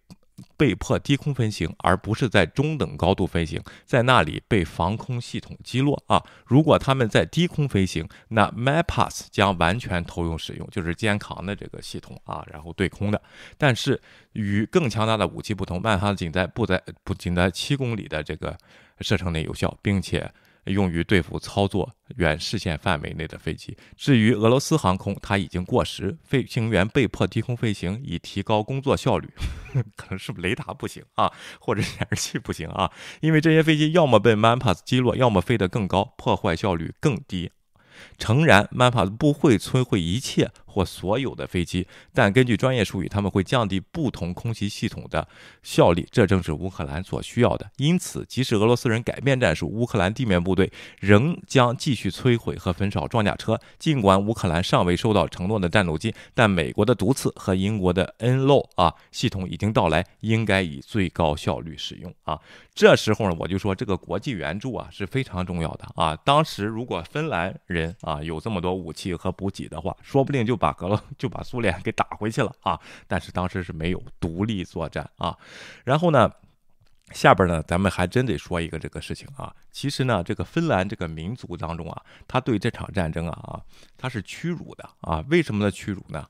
[0.56, 6.22] 被迫低空飞行，而不是在中等高度飞行，在那里被防空系统击落啊！
[6.46, 13.20] 如果他们在低空飞行，那 MAPAS 将完全投用使用，就是肩扛的这个系统啊，然后对空的。
[13.58, 14.00] 但是
[14.32, 18.56] 与更强大的武器不同，曼哈仅在不在不仅在七公里的这个
[19.00, 20.32] 射程内有效，并且。
[20.66, 23.76] 用于对付操作远视线范围内的飞机。
[23.96, 29.28] 至于俄罗斯航空，它已经过时，飞行员被迫低空飞行以提高工作效率。
[29.96, 32.90] 可能是雷达不行啊，或者显示器不行啊？
[33.20, 37.50] 因为这些飞机要么被 MAPAS 击落，要么飞得更高，破坏效率更低。
[38.18, 40.50] 诚然，MAPAS 不会摧毁一切。
[40.74, 45.28] 或所有的飞机，但根据专业术语，他们会降低不同空袭系统的
[45.62, 47.70] 效率，这正是乌克兰所需要的。
[47.76, 53.60] 因此，即使俄罗斯人改变战术，乌克兰地面部队仍将继续摧毁和焚烧装甲车。
[53.78, 62.40] 尽管乌克兰尚未收到承诺的战斗机，但美国的毒刺和英国的 NLO 啊系统已经到来，应该以最高效率使用啊。
[62.74, 66.16] 这时候呢，我就说这个国际援助啊是非常重要的啊。
[66.24, 72.80] 当时如果芬兰人啊有这么多武器和补给的话，说不定就把俄罗就把苏联给打回去了啊。
[73.06, 75.36] 但是当时是没有独立作战啊。
[75.84, 76.30] 然后呢，
[77.12, 79.54] 下边呢，咱们还真得说一个这个事情啊。
[79.70, 83.60] 其实呢，这个芬兰这个民族当中啊，他对这场战争啊啊，
[83.96, 85.24] 他是屈辱的啊。
[85.28, 85.70] 为什么呢？
[85.70, 86.26] 屈辱呢？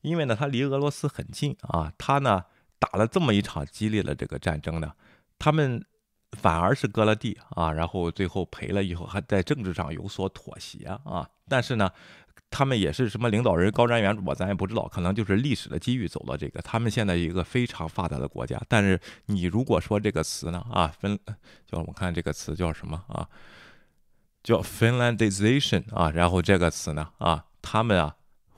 [0.00, 1.92] 因为呢，他离俄罗斯很近啊。
[1.98, 2.44] 他呢
[2.78, 4.92] 打了这么一场激烈的这个战争呢。
[5.38, 5.84] 他们
[6.32, 11.28] 反而是割了地啊，然后最后赔了以后，还在政治上有所妥协啊。
[11.48, 11.90] 但是呢，
[12.50, 16.62] 他们也是什么领导人高瞻远瞩吧，咱也不知道，可能就是历史的机遇走到这个。
[16.62, 21.18] 他们现在一个非常发达的国家，但是你如果说这个词呢啊，芬
[21.66, 23.28] 叫我们看这个词叫什么啊？
[24.42, 28.16] 叫 Finlandization 啊，然后这个词呢啊，他们啊。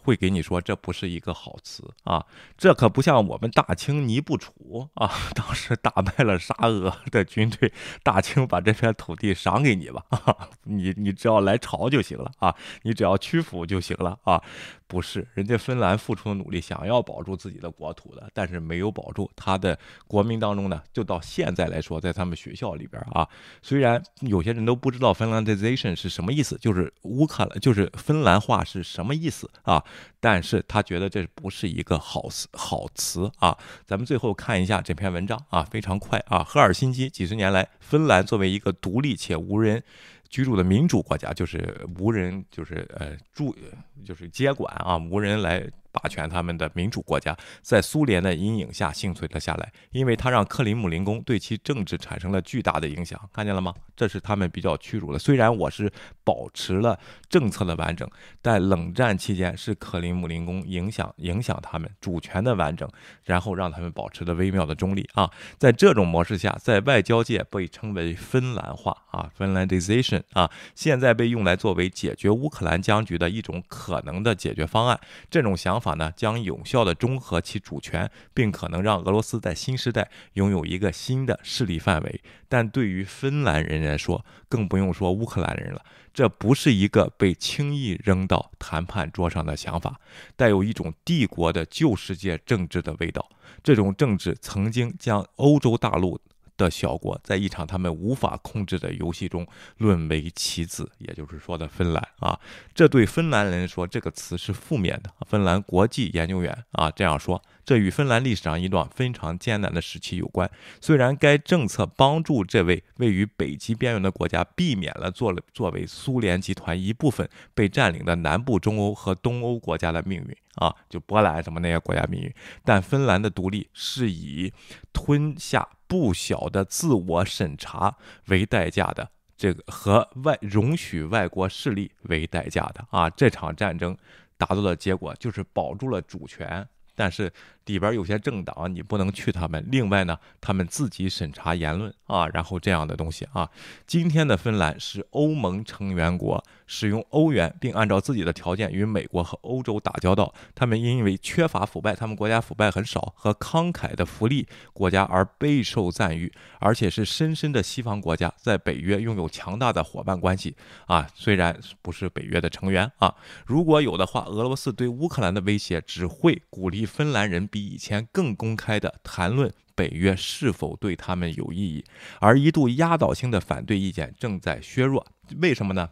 [0.08, 2.24] 会给你说这不是一个好词啊，
[2.56, 7.70] 这可不像我们大清尼布楚啊，当时打败了沙俄的军队，
[8.02, 10.02] 大清把这片土地赏给你吧，
[10.64, 14.42] 你你只要来朝就行了啊，你只要屈服就行了啊。
[14.86, 20.82] 不是，人家芬兰付出的努力，想要保住自己的国土的，但是没有保住他的国民当中呢。
[20.94, 23.28] 就到现在来说，在他们学校里边啊，
[23.60, 29.84] 虽然有些人都不知道 Finlandization 是什么意思，就是乌克兰，就是芬兰话是什么意思啊，
[30.20, 33.56] 但是他觉得这不是一个好词好词啊。
[33.86, 36.42] 咱们最后看一下这篇文章啊，非常快啊。
[36.42, 39.82] 赫尔辛基几十年来，芬兰作为一个独立且无人。
[40.28, 43.56] 居住的民主国家就是无人，就是呃住，
[44.04, 45.66] 就是接管啊，无人来。
[45.98, 53.18] 霸权他们的民主国家，在苏联的阴影下幸存了下来，因为他让克里姆林宫对其政治产生了巨大的影响。
[53.32, 53.74] 看见了吗？
[53.96, 55.18] 这是他们比较屈辱的。
[55.18, 55.90] 虽然我是
[56.22, 58.08] 保持了政策的完整，
[58.40, 62.88] 但冷战期间是克里姆林宫影响影响他们主权的完整，
[63.24, 65.28] 然后让他们保持了微妙的中立啊。
[65.58, 75.00] 在这种模式下，在外交界被称为芬兰化啊，Finlandization 啊，现在被用来作为解决乌克兰僵局的一种可能的解决方案。
[75.28, 82.20] 这种想法法呢，将有效的中和其主权，并可能让俄罗斯在新时代拥有一个新的势力范围。
[82.48, 85.82] 但对于芬兰人来说，更不用说乌克兰人了，
[86.12, 89.98] 这不是一个被轻易扔到谈判桌上的想法，
[90.36, 93.26] 带有一种帝国的旧世界政治的味道。
[93.62, 96.20] 这种政治曾经将欧洲大陆。
[96.58, 99.46] 的小国在一场他们无法控制的游戏中
[99.78, 102.38] 沦为棋子，也就是说的芬兰啊，
[102.74, 105.10] 这对芬兰人说这个词是负面的。
[105.26, 110.50] 芬兰国际研究员啊这样说，这与芬兰历史上一段非常艰难的时期有关。
[110.80, 124.50] 虽然该政策帮助这位位于北极边缘的国家避免了作了作为苏联集团一部分被占领的南部中欧和东欧国家的命运啊，就波兰什么那些国家命运，但芬兰的独立是以
[124.94, 125.68] 吞下。
[125.86, 127.96] 不小的自我审查
[128.26, 133.96] 为代价的，这个和外容许外国势力为代价的啊，这场战争
[134.36, 137.30] 达到的结果就是保住了主权，但是。
[137.68, 143.48] 里边有些政党你不能去他们，另外呢，他们自己审查言论啊，然后这样的东西啊。
[143.86, 150.32] 今天的芬兰是欧盟成员国，使用欧元，并按照自己的条件与美国和欧洲打交道。
[150.54, 160.56] 他们因为缺乏腐败，他们国家腐败很少，和慷慨的福利国家而备受赞誉，而且是深深的西方国家，在北约拥有强大的伙伴关系
[160.86, 161.06] 啊。
[161.14, 163.14] 虽然不是北约的成员啊，
[163.44, 167.68] 如果有的话，俄罗斯对乌克兰的威胁只会鼓励芬兰人比。
[167.78, 171.84] 以前更公开的谈论北约是否对他们有意义，
[172.20, 175.06] 而一度压倒性的反对意见正在削弱。
[175.40, 175.88] 为什么呢？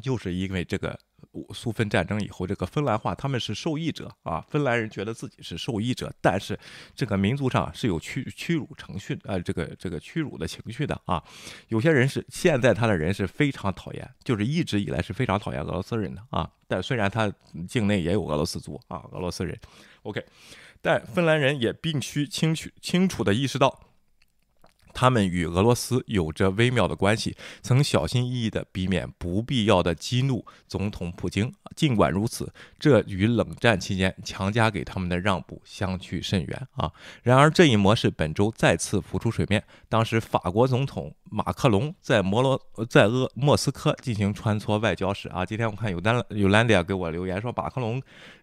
[0.00, 0.98] 就是因为这个
[1.52, 6.58] 苏芬战争以后，这个芬兰话他们是受益者啊，芬兰人觉得自己是受益者，但是
[6.94, 11.22] 这个民族上是有屈屈辱程序，呃，这个这个屈辱的情绪的啊。
[11.68, 16.50] 有些人是现在他的人是非常讨厌，就是一直以来是非常讨厌俄罗斯人的啊。
[16.66, 17.32] 但虽然他
[17.68, 19.58] 境内也有俄罗斯族啊，俄罗斯人
[20.02, 20.24] ，OK。
[20.84, 23.80] 但芬兰人也必须清楚清楚地意识到。
[24.92, 31.52] 他们与俄罗斯有着微妙的关系，曾小心翼翼地避免不必要的激怒总统普京。
[31.74, 36.92] 尽管如此，这与冷战期间强加给他们的让步相去甚远啊！
[37.24, 39.64] 然而，这一模式本周再次浮出水面。
[39.88, 48.00] 当时，法国总统马克龙在摩罗在俄莫斯科进行穿梭外交时啊，今天我看有丹有兰迪亚给我留言说，马克龙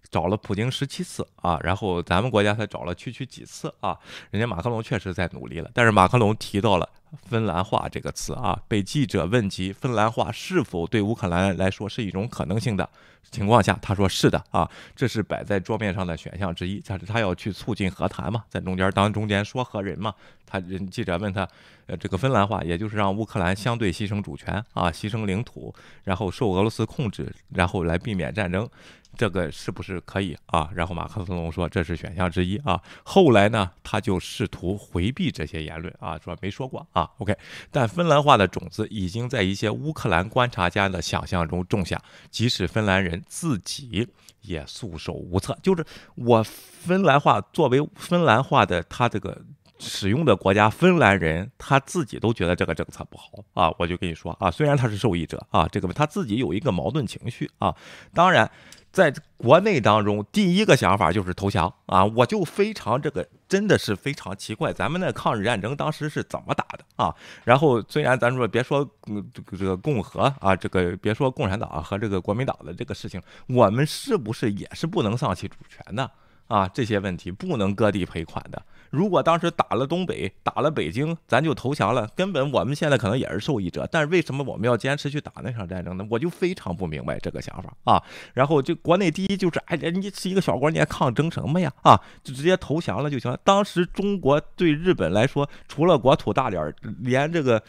[0.09, 3.97] 找了普京十七次啊，然后咱们国家才找了区区几次啊？
[4.31, 6.35] 人家马克龙确实在努力了，但是马克龙。
[6.41, 6.89] 提到了
[7.27, 12.89] 芬兰话这个词啊，被记者问及芬兰话是否对乌克兰来说是一种可能性的
[13.29, 16.81] 情况下，他说是的啊，这是摆在桌面上的选项之一。
[16.85, 20.13] 但是他要去促进和谈嘛，在中间当中间说和人嘛。
[20.45, 21.47] 他人记者问他，
[21.85, 28.69] 呃，这个芬兰话，也就是让乌克兰相对牺牲主权啊，牺牲领土，然后受俄罗斯控制，然后来避免战争。
[29.17, 30.69] 这个是不是可以啊？
[30.73, 32.81] 然后马克思龙说这是选项之一啊。
[33.03, 37.07] 后来呢，他就试图回避这些言论啊，说没说过啊。
[37.19, 37.37] OK，
[37.69, 42.01] 但芬兰话的种子已经在一些乌克兰观察家的想象中种下，
[42.31, 44.07] 即使芬兰人自己
[44.41, 45.55] 也束手无策。
[45.61, 45.85] 就是
[46.15, 49.39] 我芬兰话作为芬兰话的他这个
[49.77, 53.71] 使用的国家，芬兰人他自己都觉得这个政策不好啊。
[53.77, 57.75] 我就跟你说啊，虽然他是受益者啊，这个他自己有一个矛盾情绪啊。
[58.13, 58.49] 当然。
[58.91, 62.03] 在国内当中，第一个想法就是投降啊！
[62.03, 67.15] 我就非常这个真的是非常奇怪，咱们的抗日战争当时是怎么打的啊？
[67.45, 68.87] 然后虽然咱说别说
[69.33, 76.11] 这个这个共和啊，这个别说共产党和这个国民党的这个事情，我们是不是也是不能丧弃主权的？
[76.47, 78.61] 啊，这些问题不能割地赔款的。
[78.91, 83.87] 如果当时打了东北，打了北京，咱就投降了，根本我们现在可能也是受益者。
[83.91, 86.05] 但是为什么我们要坚持去打那场战争呢？
[86.09, 88.03] 我就非常不明白这个想法啊。
[88.35, 91.71] 然后就国内第一就是，哎，你是一个小国，你还抗争什么呀？
[91.83, 93.39] 啊，就直接投降了就行了。
[93.43, 97.63] 当时中国对日本来说，除了国土大点儿，连这个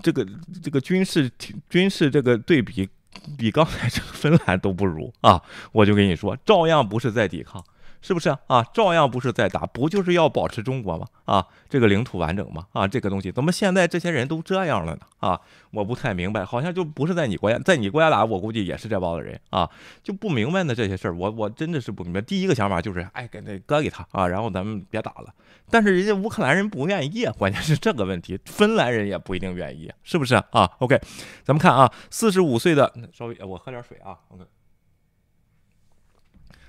[0.00, 0.24] 这个
[0.62, 1.28] 这个军事
[1.68, 2.88] 军事这个对比，
[3.36, 5.42] 比刚才这个芬兰都不如啊。
[5.72, 7.64] 我就跟你说，照样不是在抵抗。
[8.00, 8.62] 是不是啊？
[8.72, 11.06] 照样不是在打，不就是要保持中国吗？
[11.24, 12.66] 啊，这个领土完整吗？
[12.72, 15.00] 啊，这个东西怎么现在这些人都这样了呢？
[15.18, 15.40] 啊，
[15.72, 19.68] 我不太明白，好像就不是在你国家，在你国家打，我估计也是这帮子人啊，
[20.02, 22.20] 就不明白呢这些事儿，我我真的是不明白。
[22.20, 25.34] 第一个想法就是，哎，给那割给他啊，然后咱们别打了。
[25.70, 30.98] 但是人家乌克兰人不愿意，关键是这个问题，芬兰人也不一定愿意，是不是啊？OK，
[31.44, 34.44] 咱们看啊，四十五岁的，稍微我喝点水啊，OK。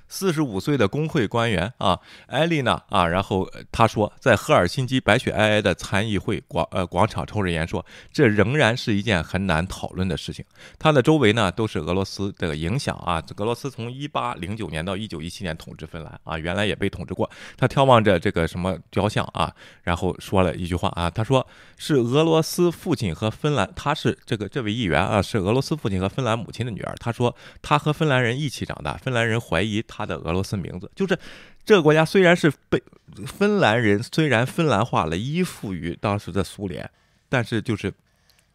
[0.10, 10.44] 四十五岁的工会官员啊，艾丽娜啊，然后他说，在赫尔辛基白雪皑皑的参议会广呃广场抽着烟说，这仍然是一件很难讨论的事情。
[10.80, 17.30] 他的周围呢都是俄罗斯的影响啊，俄罗斯从一八零九年到一九一七年统治芬兰啊，原来也被统治过。
[17.56, 19.54] 他眺望着这个什么雕像啊，
[19.84, 21.46] 然后说了一句话啊，他说
[21.78, 26.96] 是俄罗斯父亲和芬兰，他是这个这位议员啊，是俄罗斯父亲和芬兰母亲的女儿。
[27.00, 29.99] 他说他和芬兰人一起长大，芬兰人怀疑他。
[30.00, 31.20] 他的俄罗斯名字就是
[31.66, 32.82] 这个国家，虽然是被
[33.28, 36.90] 芬兰人虽然芬兰化了，依附于当时的苏联，
[37.28, 37.94] 但是就是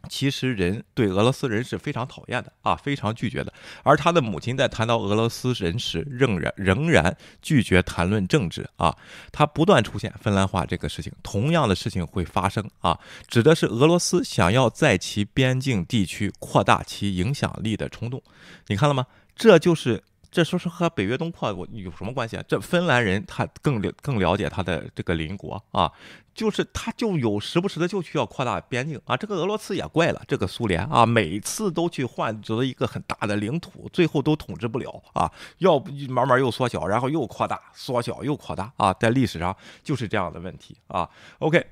[0.09, 3.53] 其实人对俄罗斯人是非常讨厌的啊，非常拒绝的。
[3.83, 8.97] 而他的母亲在谈到俄罗斯人时，仍然仍然拒绝谈论政治啊。
[9.31, 18.23] 他不断出现芬兰化这个事情，同样的事情会发生啊，指的是俄罗斯想要在其边境地区扩大其影响力的冲动。
[18.69, 19.05] 你看了吗？
[19.37, 20.03] 这就是。
[20.35, 22.43] 这说是和北约东扩有什么关系啊？
[22.49, 25.93] 这芬兰人他更了更了解他的这个邻国啊，
[26.35, 29.17] 就是他就有时不时的就需要扩大边境啊。
[29.17, 41.09] 这个俄罗斯也怪了，这个苏联啊，每次都去换得一个很大的领土，最后都统治不了啊，要不慢慢又缩小，然后又扩大，缩小又扩大啊，在历史上就是这样的问题啊。
[41.39, 41.65] OK。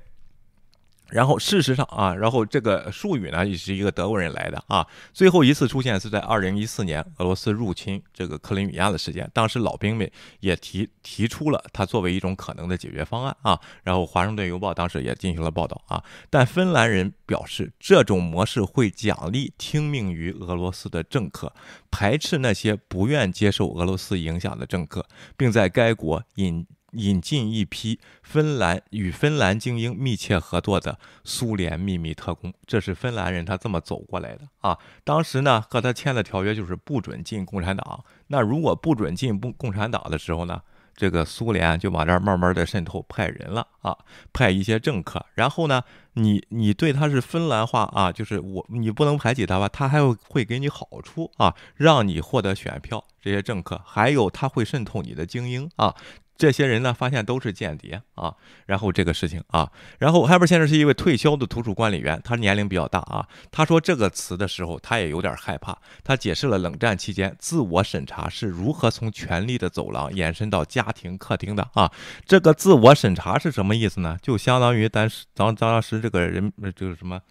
[1.13, 4.85] 然后事实上啊，然后这个术语呢也是一个德国人来的啊。
[5.13, 10.09] 最后一次出现是在二零一四年俄罗斯入侵这个克里米亚的事件，当时老兵们
[10.39, 13.59] 也提提出了它作为一种可能的解决方案啊。
[13.83, 16.03] 然后华盛顿邮报当时也进行了报道啊。
[16.31, 21.53] 但芬兰人表示，这种模式会奖励听命于俄罗斯的政客，
[21.91, 25.05] 排斥那些不愿接受俄罗斯影响的政客，
[25.37, 26.65] 并在该国引。
[26.93, 34.77] 引进一批芬兰与芬兰精英密切合作的苏联秘密特工，这是芬兰人他这么走过来的啊。
[35.03, 38.03] 当时呢，和他签的条约就是不准进共产党。
[38.27, 40.61] 那如果不准进不共产党的时候呢，
[40.95, 43.97] 这个苏联就往这儿慢慢的渗透派人了啊，
[44.31, 45.25] 派一些政客。
[45.33, 45.81] 然后呢，
[46.13, 53.03] 你你对他是芬兰话啊，就是我你不能排挤他吧，他还会会给你好处啊，让你获得选票。
[53.21, 55.95] 这些政客还有他会渗透你的精英啊。
[56.35, 58.33] 这些人呢，发现都是间谍啊，
[58.65, 63.27] 然后这个事情啊，然后 Haber 先生是一位退休的图书管理员，他年龄比较大啊。
[63.51, 65.77] 他说这个词的时候，他也有点害怕。
[66.03, 71.91] 他解释了冷战期间自我审查是如何从权力的走廊延伸到家庭客厅的啊。
[72.25, 74.17] 这个自我审查是什么意思呢？
[74.21, 77.21] 就相当于咱咱张老师这个人就是什么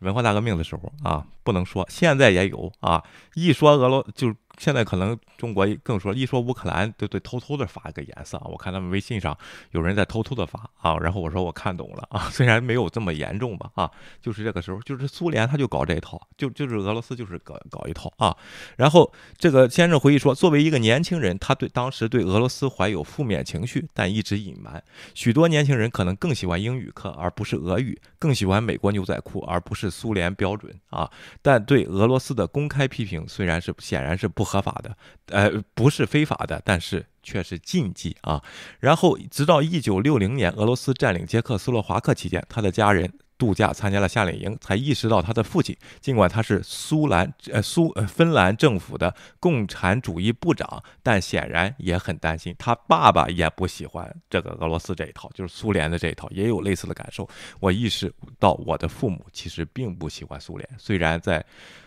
[0.00, 3.02] 文化大革命的时候啊，不能说，现在也有啊，
[3.34, 4.34] 一说俄罗就。
[4.58, 8.46] 现在可能中国更说，一说乌克兰，都对偷偷的发一个颜色啊！
[8.46, 9.36] 我看他们微信上
[9.70, 13.90] 有人在偷偷的发啊，然后我说我看懂了 啊，虽然没有这么严重吧啊，
[14.20, 18.36] 就是这个时候，就是苏联他就搞这一套，就就是俄罗斯就是搞搞一套啊。
[18.76, 24.82] 然后这个先生回忆说，作为一个年轻人，他对当时对俄罗斯怀有负面情绪，但一直隐瞒。
[25.14, 31.10] 许多年轻人可能更喜欢英语课而不是俄语，更喜欢美国牛仔裤而不是苏联标准啊。
[31.40, 34.39] 但对俄罗斯的公开批评虽然是显然是不。
[34.40, 38.42] 不合法的，呃，不是非法的，但是却是禁忌啊。
[38.78, 52.56] 然后，直到一九六零年俄罗斯占领捷克斯洛伐克期间，他的家人度假参加了夏令营，才意识到他的父亲，尽管他是苏兰呃苏呃芬兰政府的共产主义部长，但显然也很担心。
[52.58, 57.28] 他爸爸也不喜欢这个俄罗斯这一套，就是苏联的这一套，也有类似的感受。
[57.60, 61.44] 我意识到我的父母其实并不喜欢苏联，虽然在。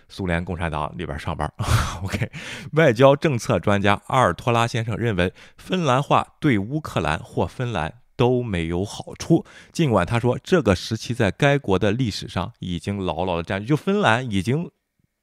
[0.10, 1.52] 苏联共产党里边上班，
[2.04, 2.32] OK。
[2.74, 9.46] 外交政策专家阿尔托拉先生认为，芬兰话对乌克兰或芬兰都没有好处。
[9.72, 14.70] 尽管他说，这个时期在该国的历史上已经牢牢的占据，就芬兰已经，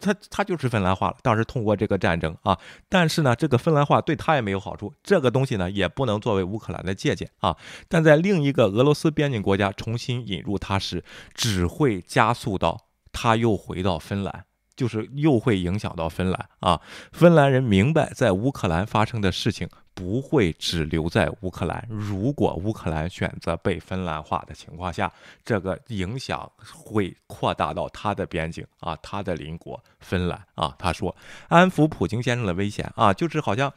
[0.01, 1.17] 他他就是芬兰话了。
[1.23, 2.59] 当时通过这个战争啊，
[2.89, 4.93] 但是呢，这个芬兰话对他也没有好处。
[5.03, 7.57] 这个东西呢，也不能作为乌克兰的借鉴啊。
[7.89, 11.05] 但在另一个俄罗斯边境国家重新引入它时，
[11.35, 14.47] 只会加速到他又回到芬兰。
[14.81, 16.81] 就是又会影响到芬兰啊！
[17.13, 21.87] 芬兰人明白，在乌克兰发生的事情不会只留在乌克兰。
[21.91, 25.13] 如果乌克兰选择被芬兰化的情况下，
[25.45, 30.75] 这个影响会扩大到他的边境啊，他的邻国芬兰啊。
[30.79, 31.15] 他说
[31.49, 33.71] ：“安抚普京先生的危险啊，就是好像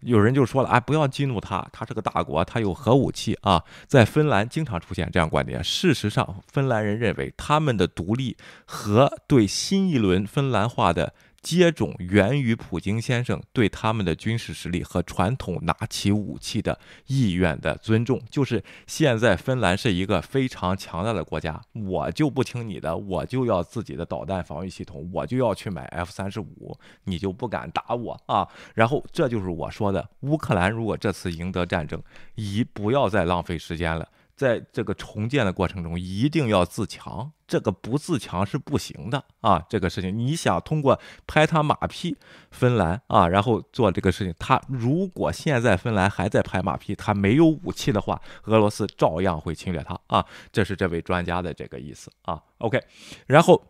[0.00, 3.62] 有人就说了，哎，不要激怒他，他是个大国，他有核武器啊。
[3.86, 5.62] 在芬兰经常出现这样观点。
[5.62, 11.12] 事实上，芬兰人认为他们的独立和对新一轮芬兰化的。
[11.40, 18.20] 接种源于普京先生对他们的军事实力和传统拿起武器的意愿的尊重。
[18.30, 28.48] 就是现在芬兰是一个非常强大的国家，我就不听你的，我就要自己的导弹防御系统，我就要去买 F 三十五，你就不敢打我啊！
[28.74, 32.02] 然后这就是我说的，乌克兰如果这次赢得战争，
[32.34, 34.08] 一不要再浪费时间了。
[34.38, 39.60] 在这个重建的过程中，一定要自强，这个不自强是不行的啊！
[39.68, 42.16] 这个事情，你想通过拍他马屁，
[42.52, 50.24] 芬兰啊，然后做这个事情，他如果现在芬兰还在拍马屁，他没有武器的话，俄罗斯照样会侵略他啊！
[50.52, 52.40] 这是这位专家的这个意思啊。
[52.58, 52.80] OK，
[53.26, 53.60] 然后。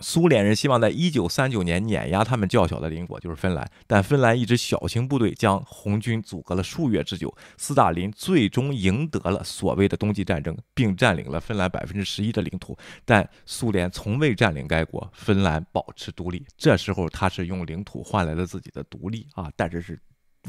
[0.00, 3.70] 苏联人希望在一九三九年碾压他们较小的邻国，就是芬兰。
[3.86, 12.76] 但芬兰一支小型部队将红军阻隔了数月之久，斯大林最终赢得了所谓的冬季战争，并占领了芬兰百分之十一的领土。
[13.04, 16.46] 但苏联从未占领该国，芬兰保持独立。
[16.56, 19.98] 这时候他是用领土换来了自己的独立啊，但是是。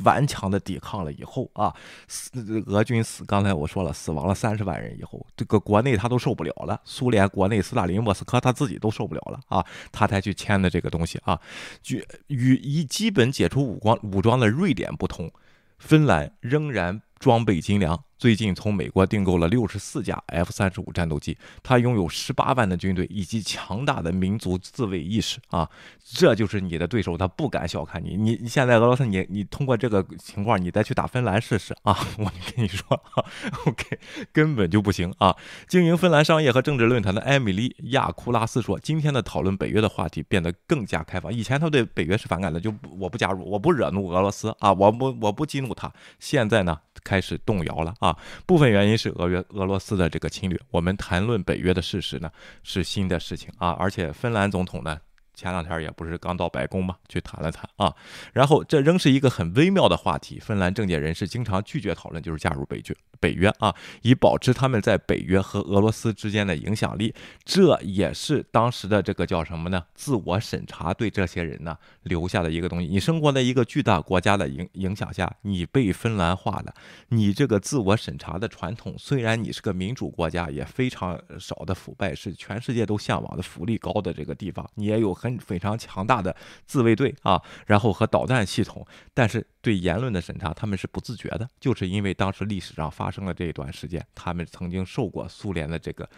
[0.04, 1.74] 顽强的抵抗了以后啊，
[2.08, 2.32] 死
[2.68, 11.40] 俄军死，刚才我说了，死亡了三十万人以后，这个国内他都受不了了，苏联国内斯大林莫斯科他自己都受不了了啊，他才去签的这个东西啊，
[11.82, 15.32] 据与以基本解除武装武装的瑞典不同，
[15.78, 18.04] 芬兰仍然装备精良。
[18.18, 25.70] 最近从美国订购了六十四架 F 三十五战斗机，他拥有十八万的军队以及强大的民族自卫意识啊！
[26.04, 28.18] 这就是你的对手，他不敢小看你。
[28.18, 31.96] 你你现在俄罗斯，你你通过这个情况，你再去打芬兰试试啊！
[32.18, 33.00] 我跟你说
[33.68, 34.00] ，OK，
[34.34, 35.36] 根本就不行啊！
[35.68, 41.32] 经营芬兰商业和政治论坛的艾米丽亚库拉斯说：“今天的讨论北约的话题变得更加开放。
[41.32, 45.94] 以前他对北约是反感的，就我不加入，我不惹怒俄罗斯啊，我不我不激怒他。
[46.18, 48.16] 现在呢，开始动摇了啊！”，
[48.46, 50.60] 部分原因是俄约俄罗斯的这个侵略。
[50.70, 52.30] 我们谈论北约的事实呢，
[52.64, 55.00] 是新的事情啊，而且芬兰总统呢。
[55.38, 57.94] 前两天也不是刚到白宫吗，去谈了谈啊，
[58.34, 60.40] 然后这仍是一个很微妙的话题。
[60.40, 67.16] 芬兰政界人士经常拒绝讨论，就是加入北约，北约啊，以保持他们在北约和俄罗斯之间的影响力。
[67.46, 69.84] 这也是当时的这个叫什么呢？
[69.96, 72.88] 自我审查对这些人呢留下的一个东西。
[72.88, 76.74] 你生活在一个巨大国家的影影响下，你被芬兰化了，
[77.10, 85.38] 你这个自我审查的传统，虽然你是个民主国家，也非常少的腐败，是全世界都向往的福利高的这个地方，你也有很。
[85.48, 86.36] 非常强大的
[86.66, 96.10] 自卫队啊，然后和导弹系统，但是对言论的审查，他们是不自觉的，就是因为当时历史上发生了这一段时间，他们曾经受过苏联的这个。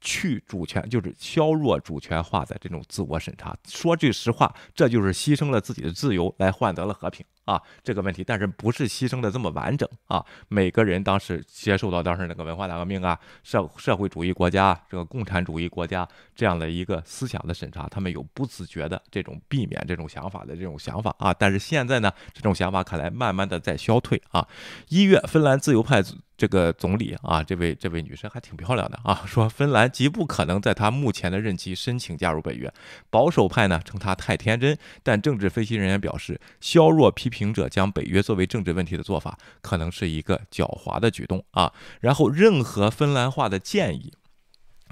[0.00, 3.56] 去主权就是削弱主权化的这种自我审查。
[3.66, 8.22] 说句实话，这就是牺牲了自己的自由来换得了和平啊，这个问题。
[8.22, 10.22] 但是不是牺牲的这么完整啊？
[10.48, 16.06] 每个人当时接受到当时那个文化大革命啊、社社会主义国家、这个共产主义国家
[16.36, 21.32] 这样的一个思想的审查，他们有不自觉的这种避免这种想法的这种想法啊。
[21.32, 24.46] 但是现在呢，这种想法看来慢慢的在消退啊。
[24.88, 26.02] 一月，芬兰自由派。
[26.38, 32.72] 这个总理啊，这位这位女生还挺漂亮的啊，说芬兰极不可能在他目前的任期申请加入北约。
[33.10, 41.72] 保守派呢称他太天真，但政治分析人员表示，削弱批评者将北约作为政治问题的做法，可能是一个狡猾的举动啊。
[42.00, 44.12] 然后，任何芬兰化的建议，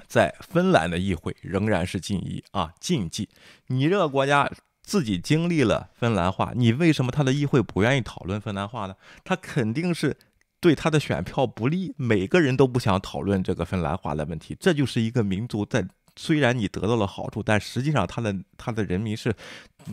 [0.07, 3.27] 在芬兰的议会仍然是禁议啊，禁忌。
[3.67, 4.49] 你这个国家
[4.81, 8.95] 自己经历了芬兰化，你为什么他的议会不愿意讨论芬兰化呢？
[9.25, 10.15] 他肯定是。
[10.59, 14.57] 对他的选票不利，每个人都不想讨论这个芬兰化的问题。
[14.59, 15.85] 这就是一个民族在，
[16.17, 19.33] 虽然你得到了好处，但实际上他的他的人民是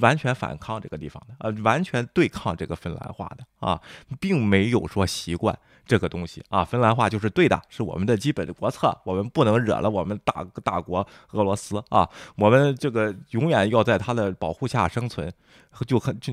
[0.01, 3.81] 完全反抗这个地方的，呃，完全对抗这个芬兰化的啊，
[4.19, 5.57] 并没有说习惯。
[5.87, 8.97] 这个东西啊，芬兰话就是对的，是我们的基本的国策。
[9.05, 15.33] 我们不能惹了我们大大国俄罗斯啊，我们这个永远要在他的保护下生存。
[15.89, 16.33] 就很就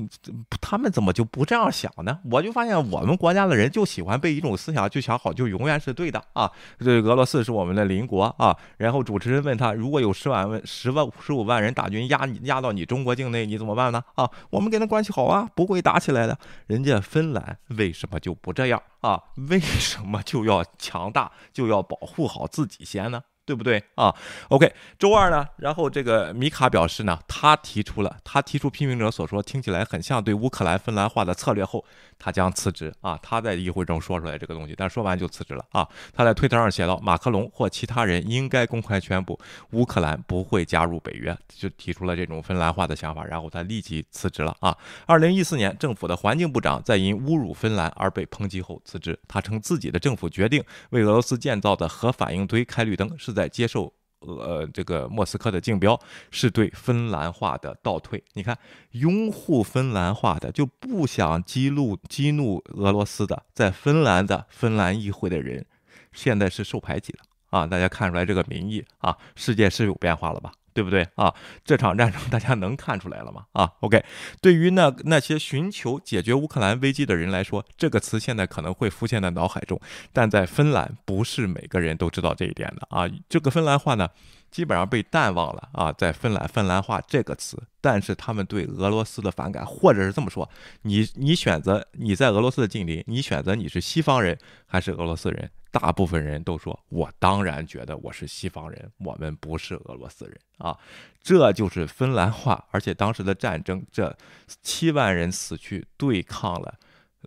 [0.60, 2.20] 他们怎么就不这样想呢？
[2.30, 6.48] 我就发现我们国家的人就喜欢被一种思想就想好就永远是对的啊。
[6.78, 8.56] 这俄罗斯是我们的邻国啊。
[8.76, 14.00] 然后主持人问他，如果有十万问十万十五万人大军压你压到你中国境内，你怎么办呢？
[14.14, 16.38] 啊，我们跟他关系好啊，不会打起来的。
[16.68, 19.20] 人家芬兰为什么就不这样啊？
[19.48, 23.22] 为什么就要强大，就要保护好自己先呢？
[23.44, 24.14] 对不对啊
[24.50, 31.84] ？OK，周二呢，然后这个米卡表示呢，他提出了他提出批评者所说听起来很像对乌克兰芬兰化的策略后，
[32.22, 33.18] 他将辞职啊。
[33.20, 35.84] 他在议会中说出来这个东西，但说完就辞职了啊。
[36.12, 39.36] 他在推特上写道：“马克龙或其他人应该公开宣布
[39.72, 44.78] 乌克兰不会加入北约。”就提出了这种芬兰化的想法，然后他立即辞职了啊。
[45.06, 49.18] 二零一四年，政府的环境部长在因侮辱芬兰而被抨击后辞职。
[49.26, 53.32] 他称自己的政府决定为俄罗斯建造的核反应堆开绿灯是。
[53.32, 53.90] 在接受
[54.26, 55.98] 呃这个莫斯科的竞标，
[56.30, 58.22] 是对芬兰化的倒退。
[58.34, 58.58] 你看，
[58.92, 65.64] 拥护芬兰化的就不想激怒激怒俄罗斯的，在芬兰的芬兰议会的人，
[66.12, 67.18] 现在是受排挤的
[67.50, 67.66] 啊！
[67.66, 70.52] 大家看出来这个民意啊，世界是有变化了吧？
[70.74, 71.34] 对不对啊？
[71.64, 73.46] 这场战争大家能看出来了吗？
[73.52, 74.04] 啊，OK，
[74.40, 79.80] 对于那那些寻求解决乌克兰危机的人来说，这个词现在可能会浮现在脑海中，
[80.12, 83.08] 但在芬兰不是每个人都知道这一点的啊。
[83.28, 84.08] 这个芬兰话呢，
[84.52, 90.48] 基本上被淡忘了啊，在芬兰芬兰话这个词，但是他们对俄罗斯的反感，或者是这么说，
[90.82, 95.50] 你你选择你在俄罗斯的近邻，你选择你是西方人还是俄罗斯人？
[95.70, 100.78] 大部分人都说，我当然觉得我是西方人，我们不是俄罗斯人啊，
[101.22, 102.62] 这就是芬兰话。
[102.70, 104.14] 而且当时的战争，这
[104.62, 106.74] 七万人死去对抗了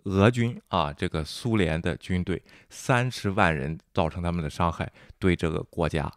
[0.04, 2.40] 俄军啊，这个苏联的军队，
[2.70, 6.08] 三十万人造成他们的伤害，对这个国家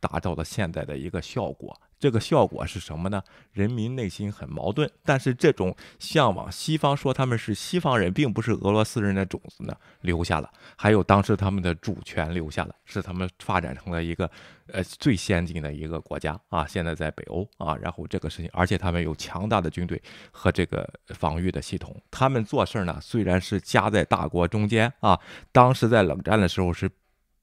[0.00, 1.78] 达到了现在的一个效果。
[1.98, 3.22] 这个效果是什么呢？
[3.52, 14.30] 人民内心很矛盾，但是这种向往西方说他们是西方人，并不是俄罗斯人的种子呢留下了，还有当时他们的主权留下了，是他们发展成了一个
[14.66, 20.00] 呃最先进的一个国家啊，现在在北欧啊，然后这个事情，而且他们有强大的军队
[20.30, 25.18] 和这个防御的系统，他们做事呢虽然是夹在大国中间啊，
[25.50, 26.90] 当时在冷战的时候是。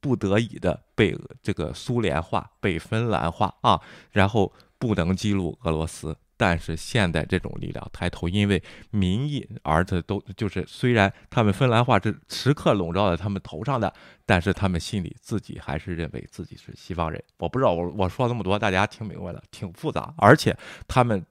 [0.04, 3.80] 不得已的被这个苏联化、被芬兰化啊，
[4.12, 6.14] 然后不能激怒俄罗斯。
[6.36, 13.94] 但是现在这种力量抬头，因为民意而这都就是虽然他们芬兰化是时刻笼罩在他们头上的，
[14.26, 17.24] 但是他们心里自己还是认为自己是西方人。
[17.38, 19.42] 我不知道我我说那么多，大家听明白了？
[19.52, 21.26] 挺复杂，而且他们。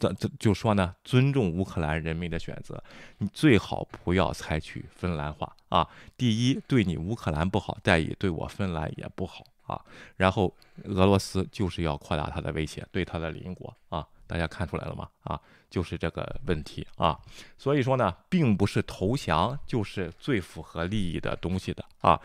[0.00, 2.82] 这这就说呢，尊重乌克兰人民的选择，
[3.18, 5.88] 你最好不要采取芬兰化啊。
[6.16, 9.80] 第一，对你乌克兰不好；再一，对我芬兰也不好啊。
[10.16, 10.52] 然后，
[10.84, 15.08] 俄罗斯就是要扩大它的威胁，对它的邻国啊，大家看出来了吗？
[15.22, 15.40] 啊，
[15.70, 17.16] 就是这个问题啊。
[17.56, 22.20] 所以说呢，并不是投降就是最符合利益的东西的啊。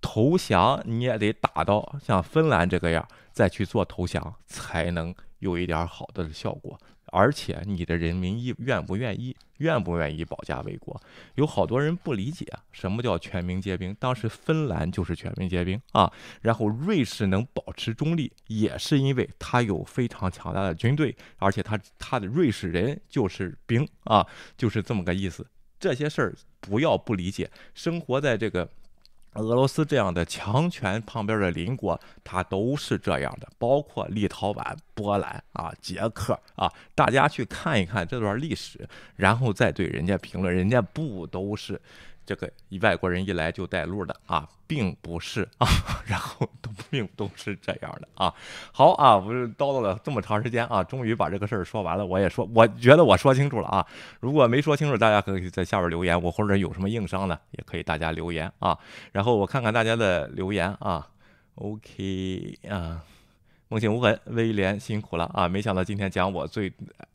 [0.00, 6.78] 投降你也得打到像芬兰这个样，再去做投降，才能有一点好的效果。
[7.16, 11.00] 而且你的人民意愿不愿意，愿不愿意保家卫国？
[11.36, 13.94] 有好多人不理解什么叫全民皆兵。
[14.00, 16.12] 当时芬兰就是全民皆兵啊，
[16.42, 24.26] 然后瑞士能保持中立，也是因为他有非常强大的军队，而且他他的瑞士人就是兵啊，
[24.56, 25.46] 就是这么个意思。
[25.78, 28.68] 这些事儿不要不理解，生活在这个。
[29.34, 41.80] 俄罗斯这样的强权旁边的邻国，它都是这样的，包括立陶宛、波兰啊、捷克啊，大家去看一看这段历史，然后再对人家评论，人家不都是。
[42.26, 42.50] 这个
[42.82, 45.66] 外国人一来就带路的啊，并不是 啊，
[46.06, 48.32] 然后都并都是这样的啊。
[48.72, 52.04] 好啊，我叨叨了这么长时间啊，终于把这个事儿说完了。
[52.04, 53.86] 我也说，我觉得我说清楚了啊。
[54.20, 58.78] 如果没说清楚，大家可以在下边留言，我或者有什么硬伤呢，也可以大家留言啊。
[59.12, 61.08] 然后我看看大家的留言啊。
[61.56, 63.02] OK 啊。
[63.68, 65.48] 梦醒无痕，威廉辛苦了啊！
[65.48, 66.72] 没想到今天讲我最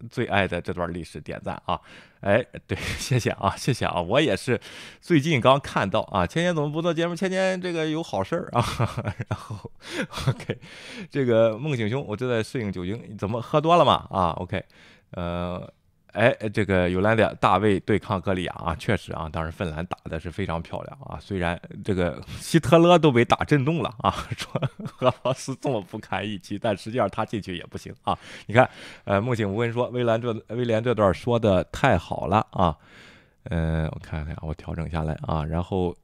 [0.10, 1.80] 最爱的这段历史，点赞啊！
[2.22, 4.02] 哎，对， 谢谢啊，谢谢啊！
[4.02, 4.60] 我也是
[5.00, 7.16] 最近刚看到啊，芊芊怎么不做节目？
[7.16, 8.64] 芊芊这个有好事儿啊！
[9.30, 9.72] 然后
[10.28, 10.60] OK，
[11.10, 14.08] 这个梦醒兄，我正在适应酒精，怎么喝多了嘛？
[14.12, 14.64] 啊，OK，
[15.12, 15.72] 呃。
[16.14, 21.19] 哎，这个尤兰的大卫对抗格里亚啊，确实啊，当时芬兰打的是非常漂亮啊。
[21.19, 24.61] 虽然这个 希特勒都被打震动了啊，说
[24.99, 28.18] 俄罗斯这么不堪一击，但实际上他进去也不行啊。
[28.48, 28.69] 你看，
[29.06, 32.76] 呃，梦醒无闻说威兰这威廉这段说的太好了啊。
[33.44, 35.95] 嗯，我看看，我调整下来啊，然后。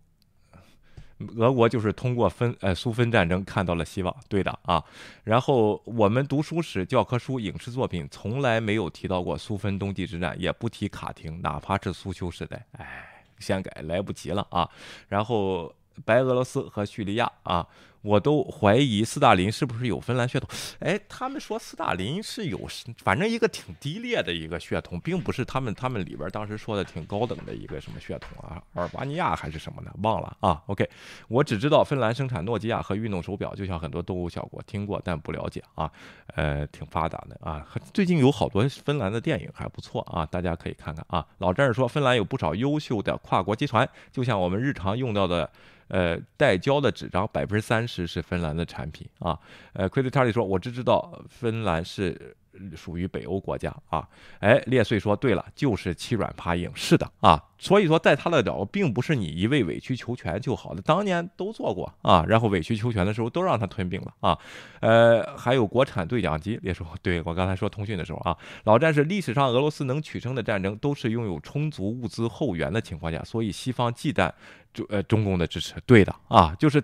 [1.38, 4.84] 俄国就是通过分呃苏芬战争看到了希望，对的啊。
[5.24, 14.70] 然后我们读书史教科书影视作品从来没有提到过苏芬冬季之战，也不提卡廷，哪怕是苏修时代，哎，先改来不及了啊。
[15.08, 15.74] 然后
[16.04, 17.66] 白俄罗斯和叙利亚啊，
[18.06, 20.48] 我都怀疑斯大林是不是有芬兰血统。
[20.80, 22.60] 哎，他们说斯大林是有，
[23.04, 30.62] 反正一个挺低劣的一个血统，并不是他们他们里边当时说的挺高等的一个什么血统啊，阿尔巴尼亚还是什么的，忘了啊。
[30.68, 30.88] OK，
[31.28, 35.92] 我只知道芬兰生产诺基亚和运动手表，就像很多动物小国听过但不了解啊，
[36.36, 37.66] 呃，挺发达的啊。
[37.92, 41.26] 最近有好多芬兰的电影还不错啊，大家可以看看啊。
[41.40, 45.50] 老战士说，芬兰有不少优秀的跨国集团，就像我们日常用到的。
[45.88, 49.40] 呃，代交的纸张百分之三十是芬兰的产品啊。
[49.74, 52.36] 呃，奎特查理说，我只知道芬兰是。
[52.74, 54.08] 属于北欧国家啊，
[54.40, 64.38] 哎，列穗说对了，就是欺软怕硬，是的啊，所以说在他的角，并不是你一味委曲求全就好了，当年都做过啊，然后委曲求全的时候都让他吞并了啊，
[64.82, 74.32] 呃，还有国产对讲机，列说对我刚才说通讯的时候啊，老战士，历史上俄罗斯能取胜的战争都是拥有充足物资后援的情况下，所以西方忌惮
[74.72, 76.84] 中呃中共的支持，对的啊，就是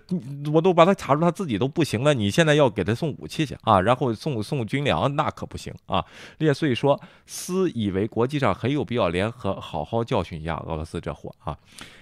[0.52, 5.72] 我都把他卡住，他自己都不行了，你现在要给他送武器去啊，然后送送军粮，那可不行。
[5.86, 6.04] 啊，
[6.38, 11.56] 列岁说，私以为国际上很有必要联合，好好教训一下俄俄罗斯这货啊，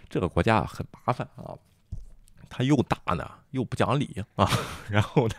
[0.08, 1.54] 这个国家很麻烦啊，
[2.48, 4.48] 他又大呢，又不讲理啊，
[4.88, 5.34] 然后呢，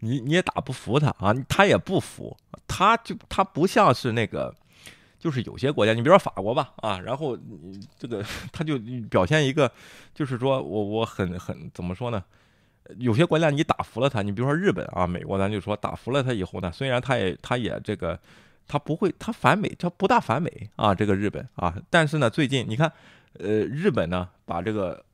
[0.00, 2.36] 你你也打不服他啊，他也不服，
[2.66, 4.54] 他就他不像是那个，
[5.18, 7.36] 就是有些国家，你比如说法国吧啊，然后
[7.98, 8.78] 这个他就
[9.10, 9.70] 表现一个，
[10.14, 12.22] 就是说我我很很怎么说呢？
[12.98, 18.18] 有些国家你打服了他，你比如说日本啊、美国，咱就说打服了他以后呢，虽然他也他也这个
[18.70, 22.92] 他不会他反美，他不大反美啊，这个日本啊，但是呢，最近你看，
[23.40, 25.04] 呃，日本呢把这个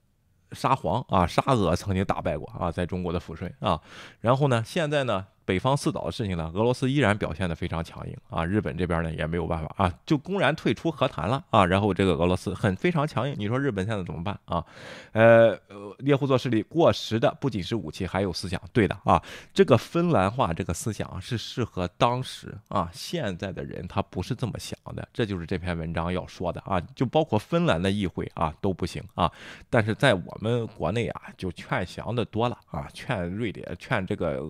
[0.52, 3.80] 沙皇啊沙俄曾经打败过啊，在中国的抚顺啊，
[4.20, 5.26] 然后呢，现在呢。
[5.46, 14.64] 北方四岛的事情呢，俄罗斯依然表现得非常强硬啊，日本这边呢也没有办法啊，就公然退出和谈了啊，然后这个俄罗斯很非常强硬，你说日本现在怎么办啊？
[15.12, 15.56] 呃，
[15.98, 19.22] 猎户座势力过时的不仅是武器，还有思想，对的啊，
[19.54, 29.30] 这个芬兰化这个思想是适合当时啊，现在的人他不是这么想的，这就是这篇文章要说的啊，就包括芬兰的议会啊都不行啊，
[29.70, 34.42] 但是在我们国内啊就劝降的多了啊，劝瑞典，劝这个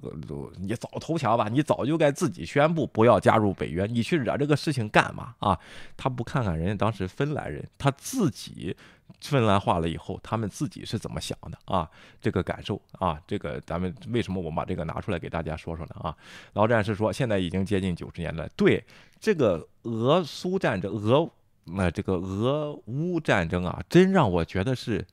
[0.56, 0.74] 你。
[0.76, 1.48] 早早投降吧！
[1.50, 5.58] 你早就该自己宣布不要加入北约，你去惹这个事情干嘛啊？
[5.96, 8.76] 他不看看人家当时芬兰人他自己
[9.20, 11.88] 芬兰化了以后，他们自己是怎么想的啊？
[12.20, 15.96] 这个感受啊，这个咱们为什么我们把这个拿出来给大家说说呢？
[16.00, 16.16] 啊，
[16.52, 18.84] 老战士说现在已经接近九十年代，对
[19.18, 21.28] 这个俄苏战争、俄
[21.76, 25.04] 呃这个俄乌战争啊，真让我觉得是。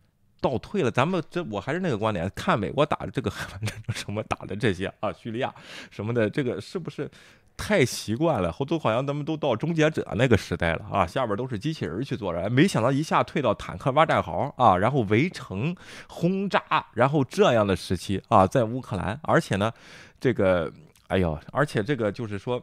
[0.44, 3.32] 倒退了，咱们这我还是那个观点，看美国打的这个
[3.96, 5.56] 什么打的这些啊，叙利亚
[5.90, 7.10] 什么的，这个是不是
[7.56, 8.52] 太习惯了？
[8.52, 15.74] 后头好像咱们都到终结者那个时代了啊，下边都是机器人去做着，没想到一下退到坦克挖战壕啊，然后围城
[16.10, 16.62] 轰炸，
[16.94, 19.72] 然后这样的时期啊，在乌克兰，而且呢，
[20.20, 20.70] 这个
[21.08, 22.62] 哎呦，而且这个就是说。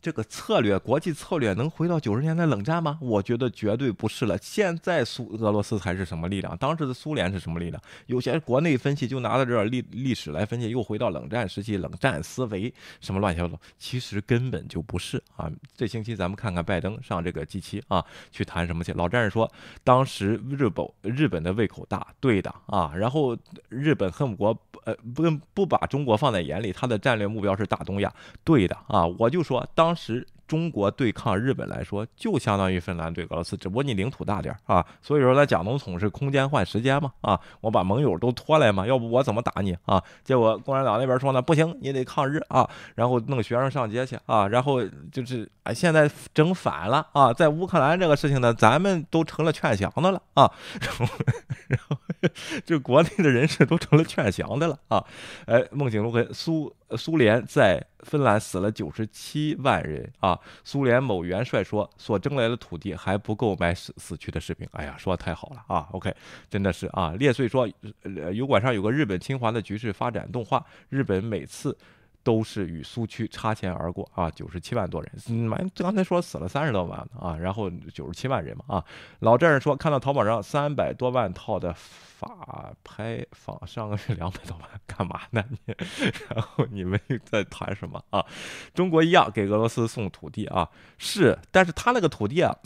[0.00, 2.98] 这个策略，国际策略能回到九十年代冷战吗？
[3.00, 4.38] 我觉得绝对不是了。
[4.38, 6.56] 现在苏俄罗斯才是什么力量？
[6.56, 7.82] 当时的苏联是什么力量？
[8.06, 15.50] 有些国内分析就拿到这历历史来分析，又回到冷战时期，冷战思维什么乱七八糟，其实根本就不是啊。
[15.76, 18.92] 这星期咱们看看拜登上这个 G 七啊，去谈什么去？
[18.94, 19.48] 老战士说，
[19.84, 22.92] 当时日本日本的胃口大，对的啊。
[22.96, 23.36] 然后
[23.68, 25.22] 日本恨不国呃不
[25.54, 28.12] 不把中国放在眼里，他的战略目标是大东亚，
[28.42, 29.06] 对的啊。
[29.06, 29.81] 我就说当。
[29.82, 34.84] 当时中国对抗日本来说，就相当于芬兰对俄罗斯，只不过你领土大点啊。
[35.00, 40.00] 所以说，那蒋总统是空间换时间嘛啊，我把盟友都拖来嘛，要不我怎么打你啊？
[40.22, 50.48] 结果共产党那边说呢，不行，你得抗日啊，然后弄学生上街去啊，然后就是哎，现在整反了啊，在乌克兰这个事情呢，咱们都成了劝降的了啊，
[50.80, 51.14] 然 后
[51.66, 51.96] 然后
[52.64, 55.04] 就国内的人士都成了劝降的了啊。
[55.46, 56.72] 哎，孟景如跟苏。
[56.96, 60.38] 苏联在芬兰死了九十七万人啊！
[60.64, 64.66] 苏联某元帅说，所征来的土地还不够买死死去的士兵。
[64.72, 66.14] 哎呀，说的太好了啊！OK，
[66.50, 67.12] 真的是啊。
[67.18, 67.68] 列岁说，
[68.32, 71.76] 油管上有个日本侵华的局势发展动画，日本每次。
[72.22, 74.30] 都是与苏区擦肩而过啊！
[74.30, 78.84] 九十七万多人，嗯，刚才说死了三十多万啊，然后九十七万人嘛啊！
[79.20, 85.58] 老战士说看到淘宝上三百多万套的法拍仿，上个月两百多万，干嘛呢你？
[86.30, 88.24] 然后你们在谈什么啊？
[88.72, 90.68] 中国一样给俄罗斯送土地啊，
[90.98, 92.56] 是，但是他那个土地啊，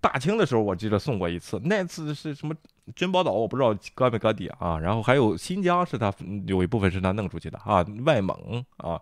[0.00, 2.54] 大清的时候我记得送过一次，那次是什么？
[2.94, 6.12] 珍宝岛我不知道搁没搁底啊，然后还有新疆是他
[6.46, 9.00] 有一部分是他弄出去的啊，外蒙啊，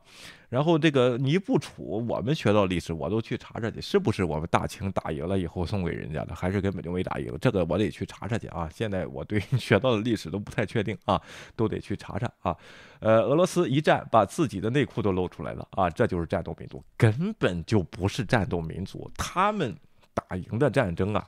[0.48, 7.36] 然后这个尼布楚我们学到历史我都去查查去，是不是我们大清打赢了以后送给人家的，还是根本就没打赢？
[7.40, 8.68] 这个我得去查查去啊！
[8.72, 11.20] 现在我对 学到的历史都不太确定啊，
[11.54, 12.56] 都得去查查啊。
[13.00, 19.76] 呃，俄罗斯一战把自己的内裤都露出来了啊，这就是战斗民族，根本就不是战斗民族，他们
[20.14, 21.26] 打赢的战争啊。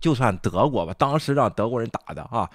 [0.00, 2.48] 就算德国吧，当时让德国人打的啊，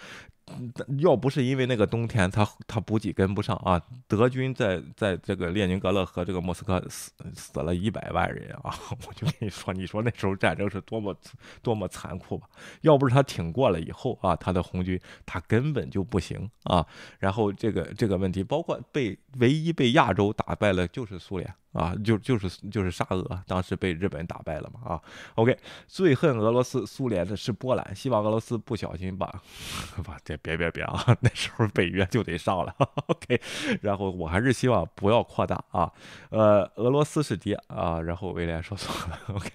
[0.99, 8.75] 要不是因为那个冬天，他他补给跟不上啊，德军在在这个列宁格勒和这个莫斯科死死了一百万人啊，
[9.07, 11.15] 我就跟你说，你说那时候战争是多么
[11.61, 12.47] 多么残酷吧？
[12.81, 16.85] 要不是他挺过了以后啊，他的红军他根本就不行啊。
[17.19, 21.53] 然后这个这个问题，包括被唯一被亚洲打败了，就是苏联。
[21.73, 25.01] 啊，就就是就是沙俄，当时被日本打败了嘛啊。
[25.35, 25.57] OK，
[25.87, 29.27] 最恨俄罗斯苏联的是波兰，希望俄罗斯不小心把
[30.03, 32.75] 把这别别别啊， 那时候北约就得上了。
[33.07, 33.39] OK，
[33.81, 35.91] 然后我还是希望不要扩大啊。
[36.29, 39.19] 呃，俄罗斯是爹啊，然后威廉说错了。
[39.35, 39.49] OK，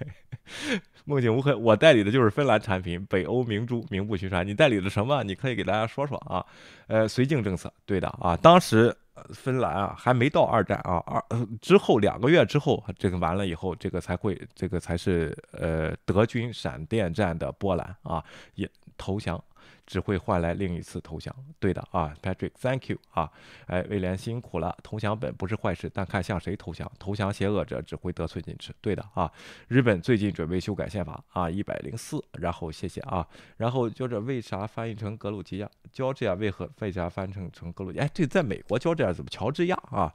[1.04, 4.46] 梦醒无痕，我代理的就是芬兰产品，北欧明珠，名不虚传。
[4.46, 5.22] 你代理的什么？
[5.22, 6.44] 你可以给大家说说啊。
[6.86, 8.96] 呃，绥靖政策，对的啊，当时。
[9.30, 11.22] 芬兰啊，还没到二战啊，二
[11.60, 18.22] 之后两个月之后，这个完了以后，这个才会，这个才是呃德军闪电战的波兰啊
[18.54, 19.42] 也投降。
[19.86, 21.34] 只会换来另一次投降。
[21.58, 23.30] 对的啊，Patrick，Thank you 啊，
[23.66, 24.76] 哎，威廉辛苦了。
[24.82, 26.90] 投降本不是坏事，但看向谁投降。
[26.98, 28.74] 投降邪恶者只会得寸进尺。
[28.80, 29.30] 对的啊，
[29.68, 32.22] 日本最近准备修改宪法啊，一百零四。
[32.32, 33.26] 然后谢谢啊，
[33.56, 35.70] 然后就这为啥翻译成格鲁吉亚？
[35.92, 37.92] 乔治亚为何为啥翻成成格鲁？
[37.96, 40.12] 哎，这在美国乔治亚怎么乔治亚啊？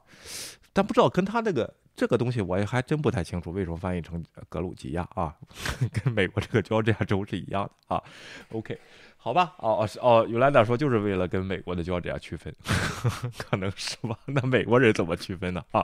[0.72, 5.34] 但不知道跟他那个这个东西，我也还真不太清楚为什么翻译成格鲁吉亚啊？
[5.92, 8.02] 跟美国这个乔治亚州是一样的啊。
[8.50, 8.78] OK。
[9.24, 12.52] 好吧，哦哦是哦，有来点说就是为了跟美国的交这区分，
[13.38, 14.18] 可能是吧？
[14.26, 15.62] 那美国人怎么区分呢？
[15.70, 15.80] 啊，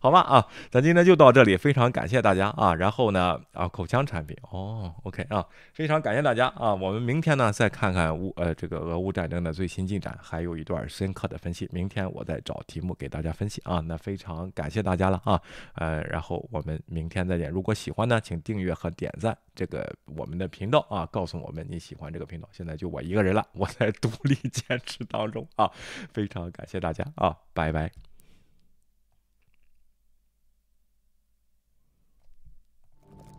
[0.00, 2.74] 好吧啊，咱今天就到这里，非常感谢大家啊。
[2.74, 6.74] 然后呢啊，口腔产品哦，OK 啊，非常感谢大家啊。
[6.74, 11.68] 我们明天呢再看看乌呃这个俄乌战争的最新进展，还有一段深刻的分析。
[11.72, 13.78] 明天我再找题目给大家分析啊。
[13.78, 15.40] 那非常感谢大家了啊，
[15.76, 17.48] 呃，然后我们明天再见。
[17.52, 22.48] 如果喜欢呢，请订阅和点赞这个我们的频道啊，告诉我们你喜欢这个频道。
[22.50, 22.79] 现在。
[22.80, 25.70] 就我一个人了，我在独立 坚持当中啊，
[26.14, 27.92] 非常感谢大家啊，拜拜。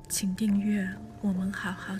[0.07, 0.87] 请订阅，
[1.21, 1.99] 我们好好谈。